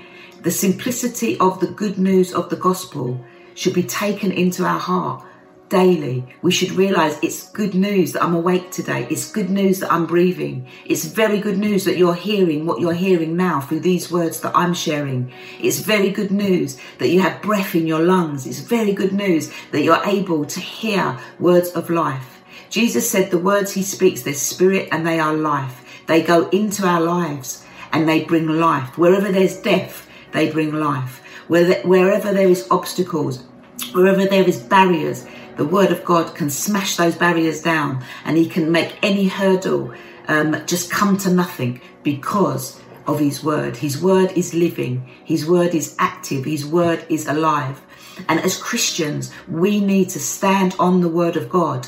The 0.42 0.50
simplicity 0.50 1.38
of 1.38 1.60
the 1.60 1.68
good 1.68 1.98
news 1.98 2.32
of 2.32 2.48
the 2.48 2.56
gospel 2.56 3.24
should 3.54 3.74
be 3.74 3.82
taken 3.82 4.32
into 4.32 4.64
our 4.64 4.78
heart 4.78 5.24
daily. 5.70 6.26
We 6.42 6.50
should 6.50 6.72
realize 6.72 7.18
it's 7.22 7.48
good 7.50 7.74
news 7.74 8.12
that 8.12 8.22
I'm 8.22 8.34
awake 8.34 8.70
today. 8.70 9.06
It's 9.08 9.30
good 9.30 9.48
news 9.48 9.80
that 9.80 9.90
I'm 9.90 10.04
breathing. 10.04 10.66
It's 10.84 11.04
very 11.06 11.40
good 11.40 11.56
news 11.56 11.84
that 11.86 11.96
you're 11.96 12.14
hearing 12.14 12.66
what 12.66 12.80
you're 12.80 12.92
hearing 12.92 13.36
now 13.36 13.60
through 13.60 13.80
these 13.80 14.10
words 14.10 14.40
that 14.40 14.54
I'm 14.54 14.74
sharing. 14.74 15.32
It's 15.58 15.78
very 15.78 16.10
good 16.10 16.30
news 16.30 16.76
that 16.98 17.08
you 17.08 17.20
have 17.20 17.40
breath 17.40 17.74
in 17.74 17.86
your 17.86 18.02
lungs. 18.02 18.46
It's 18.46 18.58
very 18.58 18.92
good 18.92 19.12
news 19.12 19.50
that 19.70 19.82
you're 19.82 20.04
able 20.04 20.44
to 20.44 20.60
hear 20.60 21.18
words 21.38 21.70
of 21.70 21.88
life. 21.88 22.42
Jesus 22.68 23.08
said 23.08 23.30
the 23.30 23.38
words 23.38 23.72
he 23.72 23.82
speaks, 23.82 24.22
they're 24.22 24.34
spirit 24.34 24.88
and 24.92 25.06
they 25.06 25.18
are 25.18 25.34
life. 25.34 26.04
They 26.06 26.22
go 26.22 26.48
into 26.50 26.86
our 26.86 27.00
lives 27.00 27.64
and 27.92 28.08
they 28.08 28.24
bring 28.24 28.48
life. 28.48 28.98
Wherever 28.98 29.32
there's 29.32 29.56
death, 29.56 30.08
they 30.32 30.50
bring 30.50 30.72
life. 30.74 31.22
Wherever 31.48 32.32
there 32.32 32.48
is 32.48 32.68
obstacles, 32.70 33.44
wherever 33.92 34.24
there 34.24 34.48
is 34.48 34.60
barriers, 34.60 35.26
the 35.60 35.66
word 35.66 35.92
of 35.92 36.02
God 36.06 36.34
can 36.34 36.48
smash 36.48 36.96
those 36.96 37.14
barriers 37.14 37.60
down 37.60 38.02
and 38.24 38.38
he 38.38 38.48
can 38.48 38.72
make 38.72 38.96
any 39.02 39.28
hurdle 39.28 39.92
um, 40.26 40.56
just 40.64 40.90
come 40.90 41.18
to 41.18 41.30
nothing 41.30 41.82
because 42.02 42.80
of 43.06 43.20
his 43.20 43.44
word. 43.44 43.76
His 43.76 44.00
word 44.00 44.32
is 44.32 44.54
living, 44.54 45.06
his 45.22 45.44
word 45.44 45.74
is 45.74 45.94
active, 45.98 46.46
his 46.46 46.64
word 46.64 47.04
is 47.10 47.26
alive. 47.26 47.78
And 48.26 48.40
as 48.40 48.56
Christians, 48.56 49.30
we 49.48 49.80
need 49.80 50.08
to 50.10 50.18
stand 50.18 50.74
on 50.78 51.02
the 51.02 51.10
word 51.10 51.36
of 51.36 51.50
God. 51.50 51.86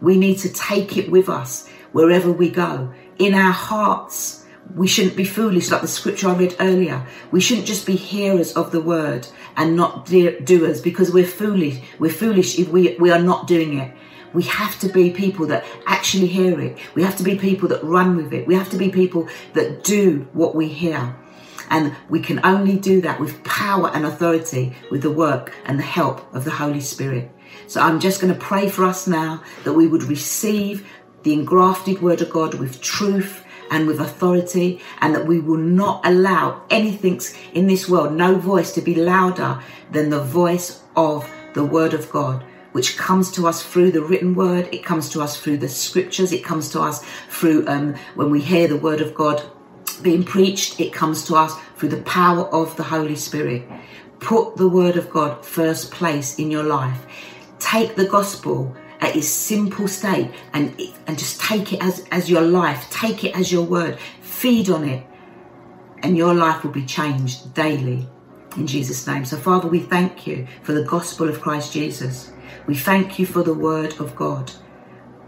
We 0.00 0.18
need 0.18 0.38
to 0.38 0.52
take 0.52 0.96
it 0.96 1.08
with 1.08 1.28
us 1.28 1.68
wherever 1.92 2.32
we 2.32 2.50
go, 2.50 2.92
in 3.20 3.34
our 3.34 3.52
hearts 3.52 4.44
we 4.74 4.88
shouldn't 4.88 5.16
be 5.16 5.24
foolish, 5.24 5.70
like 5.70 5.82
the 5.82 5.88
scripture 5.88 6.28
I 6.28 6.36
read 6.36 6.56
earlier. 6.58 7.06
We 7.30 7.40
shouldn't 7.40 7.66
just 7.66 7.86
be 7.86 7.96
hearers 7.96 8.52
of 8.54 8.72
the 8.72 8.80
word 8.80 9.28
and 9.56 9.76
not 9.76 10.06
doers 10.06 10.80
because 10.80 11.12
we're 11.12 11.26
foolish. 11.26 11.80
We're 11.98 12.12
foolish 12.12 12.58
if 12.58 12.68
we, 12.68 12.96
we 12.98 13.10
are 13.10 13.22
not 13.22 13.46
doing 13.46 13.78
it. 13.78 13.94
We 14.32 14.44
have 14.44 14.78
to 14.80 14.88
be 14.88 15.10
people 15.10 15.46
that 15.48 15.64
actually 15.86 16.26
hear 16.26 16.58
it. 16.60 16.78
We 16.94 17.02
have 17.02 17.16
to 17.16 17.22
be 17.22 17.36
people 17.36 17.68
that 17.68 17.84
run 17.84 18.16
with 18.16 18.32
it. 18.32 18.46
We 18.46 18.54
have 18.54 18.70
to 18.70 18.78
be 18.78 18.88
people 18.88 19.28
that 19.52 19.84
do 19.84 20.26
what 20.32 20.54
we 20.54 20.68
hear. 20.68 21.16
And 21.70 21.94
we 22.08 22.20
can 22.20 22.44
only 22.44 22.78
do 22.78 23.00
that 23.02 23.20
with 23.20 23.42
power 23.44 23.90
and 23.94 24.04
authority 24.04 24.74
with 24.90 25.02
the 25.02 25.10
work 25.10 25.54
and 25.64 25.78
the 25.78 25.84
help 25.84 26.34
of 26.34 26.44
the 26.44 26.50
Holy 26.50 26.80
Spirit. 26.80 27.30
So 27.66 27.80
I'm 27.80 28.00
just 28.00 28.20
going 28.20 28.32
to 28.32 28.38
pray 28.38 28.68
for 28.68 28.84
us 28.84 29.06
now 29.06 29.42
that 29.64 29.72
we 29.72 29.86
would 29.86 30.02
receive 30.02 30.86
the 31.22 31.32
engrafted 31.32 32.02
word 32.02 32.20
of 32.20 32.30
God 32.30 32.54
with 32.54 32.80
truth 32.80 33.41
and 33.72 33.86
with 33.86 33.98
authority, 34.00 34.78
and 35.00 35.14
that 35.14 35.26
we 35.26 35.40
will 35.40 35.56
not 35.56 36.02
allow 36.04 36.62
anything 36.68 37.18
in 37.54 37.66
this 37.66 37.88
world, 37.88 38.12
no 38.12 38.34
voice 38.34 38.70
to 38.72 38.82
be 38.82 38.94
louder 38.94 39.58
than 39.90 40.10
the 40.10 40.22
voice 40.22 40.82
of 40.94 41.28
the 41.54 41.64
Word 41.64 41.94
of 41.94 42.10
God, 42.10 42.44
which 42.72 42.98
comes 42.98 43.32
to 43.32 43.48
us 43.48 43.62
through 43.62 43.90
the 43.90 44.02
written 44.02 44.34
Word, 44.34 44.68
it 44.72 44.84
comes 44.84 45.08
to 45.10 45.22
us 45.22 45.40
through 45.40 45.56
the 45.56 45.70
scriptures, 45.70 46.32
it 46.32 46.44
comes 46.44 46.68
to 46.72 46.82
us 46.82 47.02
through 47.30 47.66
um, 47.66 47.94
when 48.14 48.30
we 48.30 48.42
hear 48.42 48.68
the 48.68 48.76
Word 48.76 49.00
of 49.00 49.14
God 49.14 49.42
being 50.02 50.22
preached, 50.22 50.78
it 50.78 50.92
comes 50.92 51.24
to 51.24 51.34
us 51.34 51.58
through 51.76 51.88
the 51.88 52.02
power 52.02 52.44
of 52.48 52.76
the 52.76 52.82
Holy 52.82 53.16
Spirit. 53.16 53.62
Put 54.20 54.56
the 54.56 54.68
Word 54.68 54.96
of 54.96 55.08
God 55.08 55.46
first 55.46 55.90
place 55.90 56.38
in 56.38 56.50
your 56.50 56.62
life. 56.62 57.06
Take 57.58 57.96
the 57.96 58.06
gospel 58.06 58.76
at 59.02 59.16
its 59.16 59.26
simple 59.26 59.88
state 59.88 60.30
and, 60.52 60.80
and 61.08 61.18
just 61.18 61.40
take 61.40 61.72
it 61.72 61.82
as, 61.82 62.06
as 62.12 62.30
your 62.30 62.40
life, 62.40 62.88
take 62.90 63.24
it 63.24 63.36
as 63.36 63.50
your 63.50 63.64
word, 63.64 63.98
feed 64.20 64.70
on 64.70 64.88
it, 64.88 65.04
and 66.04 66.16
your 66.16 66.32
life 66.32 66.62
will 66.62 66.70
be 66.70 66.86
changed 66.86 67.52
daily 67.52 68.06
in 68.56 68.66
Jesus' 68.66 69.04
name. 69.06 69.24
So, 69.24 69.36
Father, 69.36 69.66
we 69.66 69.80
thank 69.80 70.26
you 70.26 70.46
for 70.62 70.72
the 70.72 70.84
gospel 70.84 71.28
of 71.28 71.40
Christ 71.40 71.72
Jesus. 71.72 72.32
We 72.66 72.76
thank 72.76 73.18
you 73.18 73.26
for 73.26 73.42
the 73.42 73.54
word 73.54 73.98
of 73.98 74.14
God 74.14 74.52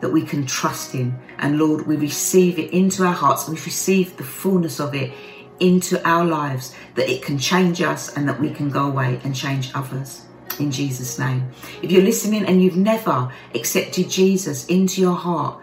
that 0.01 0.11
we 0.11 0.23
can 0.23 0.47
trust 0.47 0.95
in. 0.95 1.19
And 1.39 1.59
Lord, 1.59 1.87
we 1.87 1.97
receive 1.97 2.61
it 2.61 2.71
into 2.73 3.05
our 3.05 3.13
hearts. 3.13 3.49
We 3.49 3.55
receive 3.57 4.17
the 4.17 4.23
fullness 4.23 4.79
of 4.79 4.95
it 4.95 5.13
into 5.59 6.07
our 6.07 6.25
lives, 6.25 6.75
that 6.95 7.09
it 7.09 7.23
can 7.23 7.39
change 7.39 7.83
us 7.83 8.17
and 8.17 8.29
that 8.29 8.41
we 8.41 8.51
can 8.51 8.71
go 8.71 8.87
away 8.87 9.21
and 9.25 9.35
change 9.35 9.73
others 9.75 10.27
in 10.61 10.71
Jesus' 10.71 11.19
name. 11.19 11.51
If 11.83 11.91
you're 11.91 12.03
listening 12.03 12.45
and 12.47 12.63
you've 12.63 12.77
never 12.77 13.33
accepted 13.55 14.11
Jesus 14.11 14.67
into 14.67 15.01
your 15.01 15.17
heart, 15.17 15.61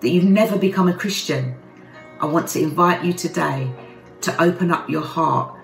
that 0.00 0.10
you've 0.10 0.24
never 0.24 0.58
become 0.58 0.88
a 0.88 0.94
Christian, 0.94 1.56
I 2.20 2.26
want 2.26 2.48
to 2.48 2.60
invite 2.60 3.04
you 3.04 3.12
today 3.12 3.70
to 4.22 4.42
open 4.42 4.70
up 4.70 4.88
your 4.88 5.02
heart 5.02 5.56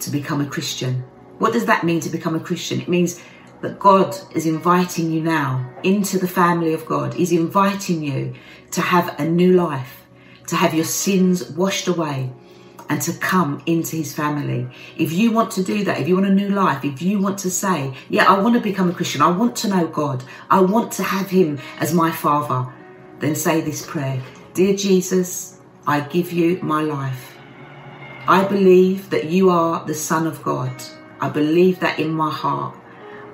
to 0.00 0.10
become 0.10 0.40
a 0.40 0.46
Christian. 0.46 1.04
What 1.38 1.52
does 1.52 1.66
that 1.66 1.84
mean 1.84 2.00
to 2.00 2.10
become 2.10 2.34
a 2.34 2.40
Christian? 2.40 2.80
It 2.80 2.88
means 2.88 3.20
that 3.60 3.78
God 3.78 4.16
is 4.34 4.46
inviting 4.46 5.10
you 5.10 5.20
now 5.20 5.68
into 5.82 6.18
the 6.18 6.28
family 6.28 6.72
of 6.72 6.86
God. 6.86 7.14
He's 7.14 7.32
inviting 7.32 8.02
you 8.02 8.34
to 8.72 8.80
have 8.80 9.18
a 9.18 9.24
new 9.24 9.52
life, 9.52 10.06
to 10.46 10.56
have 10.56 10.74
your 10.74 10.84
sins 10.84 11.50
washed 11.50 11.88
away, 11.88 12.32
and 12.88 13.02
to 13.02 13.12
come 13.14 13.62
into 13.66 13.96
his 13.96 14.14
family. 14.14 14.68
If 14.96 15.12
you 15.12 15.30
want 15.32 15.50
to 15.52 15.64
do 15.64 15.84
that, 15.84 16.00
if 16.00 16.08
you 16.08 16.14
want 16.14 16.26
a 16.26 16.32
new 16.32 16.48
life, 16.48 16.84
if 16.84 17.02
you 17.02 17.18
want 17.18 17.38
to 17.40 17.50
say, 17.50 17.92
yeah, 18.08 18.24
I 18.24 18.38
want 18.38 18.54
to 18.54 18.60
become 18.60 18.90
a 18.90 18.94
Christian, 18.94 19.20
I 19.22 19.30
want 19.30 19.56
to 19.56 19.68
know 19.68 19.86
God, 19.86 20.24
I 20.50 20.60
want 20.60 20.92
to 20.92 21.02
have 21.02 21.28
him 21.28 21.58
as 21.80 21.92
my 21.92 22.10
father, 22.10 22.72
then 23.18 23.34
say 23.34 23.60
this 23.60 23.84
prayer 23.84 24.22
Dear 24.54 24.74
Jesus, 24.74 25.60
I 25.86 26.00
give 26.00 26.32
you 26.32 26.58
my 26.62 26.82
life. 26.82 27.36
I 28.26 28.44
believe 28.44 29.10
that 29.10 29.26
you 29.26 29.50
are 29.50 29.84
the 29.86 29.94
Son 29.94 30.26
of 30.26 30.42
God. 30.42 30.72
I 31.20 31.28
believe 31.28 31.80
that 31.80 31.98
in 31.98 32.10
my 32.10 32.30
heart. 32.30 32.76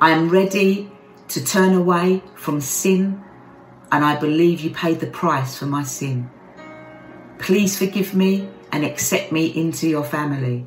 I 0.00 0.10
am 0.10 0.28
ready 0.28 0.90
to 1.28 1.44
turn 1.44 1.74
away 1.74 2.22
from 2.34 2.60
sin, 2.60 3.22
and 3.90 4.04
I 4.04 4.16
believe 4.16 4.60
you 4.60 4.70
paid 4.70 5.00
the 5.00 5.06
price 5.06 5.58
for 5.58 5.66
my 5.66 5.82
sin. 5.82 6.30
Please 7.38 7.78
forgive 7.78 8.14
me 8.14 8.48
and 8.74 8.84
accept 8.84 9.30
me 9.30 9.46
into 9.54 9.88
your 9.88 10.02
family. 10.02 10.66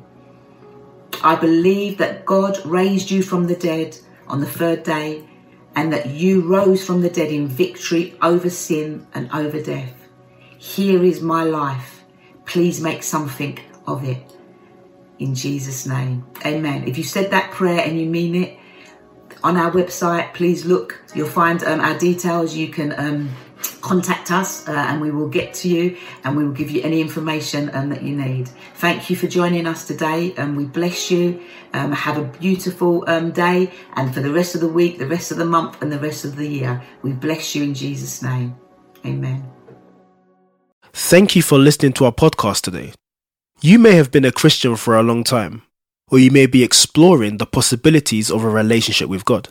I 1.22 1.36
believe 1.36 1.98
that 1.98 2.24
God 2.24 2.58
raised 2.64 3.10
you 3.10 3.22
from 3.22 3.46
the 3.46 3.54
dead 3.54 3.98
on 4.26 4.40
the 4.40 4.46
third 4.46 4.82
day 4.82 5.28
and 5.76 5.92
that 5.92 6.06
you 6.06 6.40
rose 6.40 6.84
from 6.84 7.02
the 7.02 7.10
dead 7.10 7.30
in 7.30 7.46
victory 7.46 8.16
over 8.22 8.48
sin 8.48 9.06
and 9.12 9.30
over 9.30 9.60
death. 9.60 9.92
Here 10.56 11.04
is 11.04 11.20
my 11.20 11.44
life. 11.44 12.02
Please 12.46 12.80
make 12.80 13.02
something 13.02 13.58
of 13.86 14.02
it. 14.04 14.24
In 15.18 15.34
Jesus' 15.34 15.86
name. 15.86 16.24
Amen. 16.46 16.88
If 16.88 16.96
you 16.96 17.04
said 17.04 17.30
that 17.32 17.50
prayer 17.50 17.80
and 17.80 18.00
you 18.00 18.06
mean 18.06 18.34
it, 18.34 18.58
on 19.44 19.56
our 19.56 19.70
website. 19.70 20.34
Please 20.34 20.64
look. 20.64 21.00
You'll 21.14 21.28
find 21.28 21.62
um, 21.62 21.80
our 21.80 21.98
details. 21.98 22.56
You 22.56 22.68
can 22.68 22.92
um, 22.98 23.30
contact 23.80 24.30
us 24.30 24.68
uh, 24.68 24.72
and 24.72 25.00
we 25.00 25.10
will 25.10 25.28
get 25.28 25.54
to 25.54 25.68
you 25.68 25.96
and 26.24 26.36
we 26.36 26.44
will 26.44 26.52
give 26.52 26.70
you 26.70 26.82
any 26.82 27.00
information 27.00 27.70
um, 27.74 27.88
that 27.90 28.02
you 28.02 28.16
need. 28.16 28.48
Thank 28.76 29.10
you 29.10 29.16
for 29.16 29.26
joining 29.26 29.66
us 29.66 29.86
today 29.86 30.34
and 30.36 30.56
we 30.56 30.64
bless 30.64 31.10
you. 31.10 31.42
Um, 31.74 31.92
have 31.92 32.16
a 32.18 32.24
beautiful 32.24 33.04
um, 33.08 33.30
day 33.30 33.70
and 33.94 34.12
for 34.14 34.20
the 34.20 34.32
rest 34.32 34.54
of 34.54 34.60
the 34.60 34.68
week, 34.68 34.98
the 34.98 35.06
rest 35.06 35.30
of 35.30 35.38
the 35.38 35.44
month 35.44 35.82
and 35.82 35.92
the 35.92 35.98
rest 35.98 36.24
of 36.24 36.36
the 36.36 36.46
year, 36.46 36.82
we 37.02 37.12
bless 37.12 37.54
you 37.54 37.62
in 37.62 37.74
Jesus' 37.74 38.22
name. 38.22 38.56
Amen. 39.04 39.48
Thank 40.92 41.36
you 41.36 41.42
for 41.42 41.58
listening 41.58 41.92
to 41.94 42.06
our 42.06 42.12
podcast 42.12 42.62
today. 42.62 42.92
You 43.60 43.78
may 43.78 43.94
have 43.94 44.10
been 44.10 44.24
a 44.24 44.32
Christian 44.32 44.76
for 44.76 44.96
a 44.96 45.02
long 45.02 45.24
time, 45.24 45.62
or 46.10 46.18
you 46.18 46.30
may 46.30 46.46
be 46.46 46.62
exploring 46.62 47.36
the 47.36 47.46
possibilities 47.46 48.30
of 48.30 48.44
a 48.44 48.48
relationship 48.48 49.08
with 49.08 49.24
God. 49.24 49.48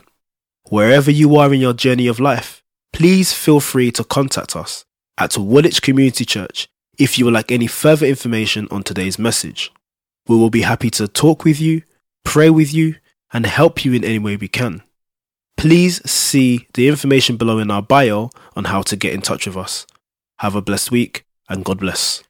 Wherever 0.70 1.10
you 1.10 1.36
are 1.36 1.52
in 1.52 1.60
your 1.60 1.72
journey 1.72 2.06
of 2.06 2.20
life, 2.20 2.57
please 2.92 3.32
feel 3.32 3.60
free 3.60 3.90
to 3.92 4.04
contact 4.04 4.56
us 4.56 4.84
at 5.16 5.36
Woolwich 5.36 5.82
Community 5.82 6.24
Church 6.24 6.68
if 6.98 7.18
you 7.18 7.24
would 7.24 7.34
like 7.34 7.52
any 7.52 7.66
further 7.66 8.06
information 8.06 8.68
on 8.70 8.82
today's 8.82 9.18
message. 9.18 9.72
We 10.26 10.36
will 10.36 10.50
be 10.50 10.62
happy 10.62 10.90
to 10.90 11.08
talk 11.08 11.44
with 11.44 11.60
you, 11.60 11.82
pray 12.24 12.50
with 12.50 12.74
you, 12.74 12.96
and 13.32 13.46
help 13.46 13.84
you 13.84 13.92
in 13.92 14.04
any 14.04 14.18
way 14.18 14.36
we 14.36 14.48
can. 14.48 14.82
Please 15.56 16.08
see 16.08 16.68
the 16.74 16.88
information 16.88 17.36
below 17.36 17.58
in 17.58 17.70
our 17.70 17.82
bio 17.82 18.30
on 18.54 18.64
how 18.64 18.82
to 18.82 18.96
get 18.96 19.12
in 19.12 19.22
touch 19.22 19.46
with 19.46 19.56
us. 19.56 19.86
Have 20.38 20.54
a 20.54 20.62
blessed 20.62 20.90
week 20.90 21.24
and 21.48 21.64
God 21.64 21.80
bless. 21.80 22.22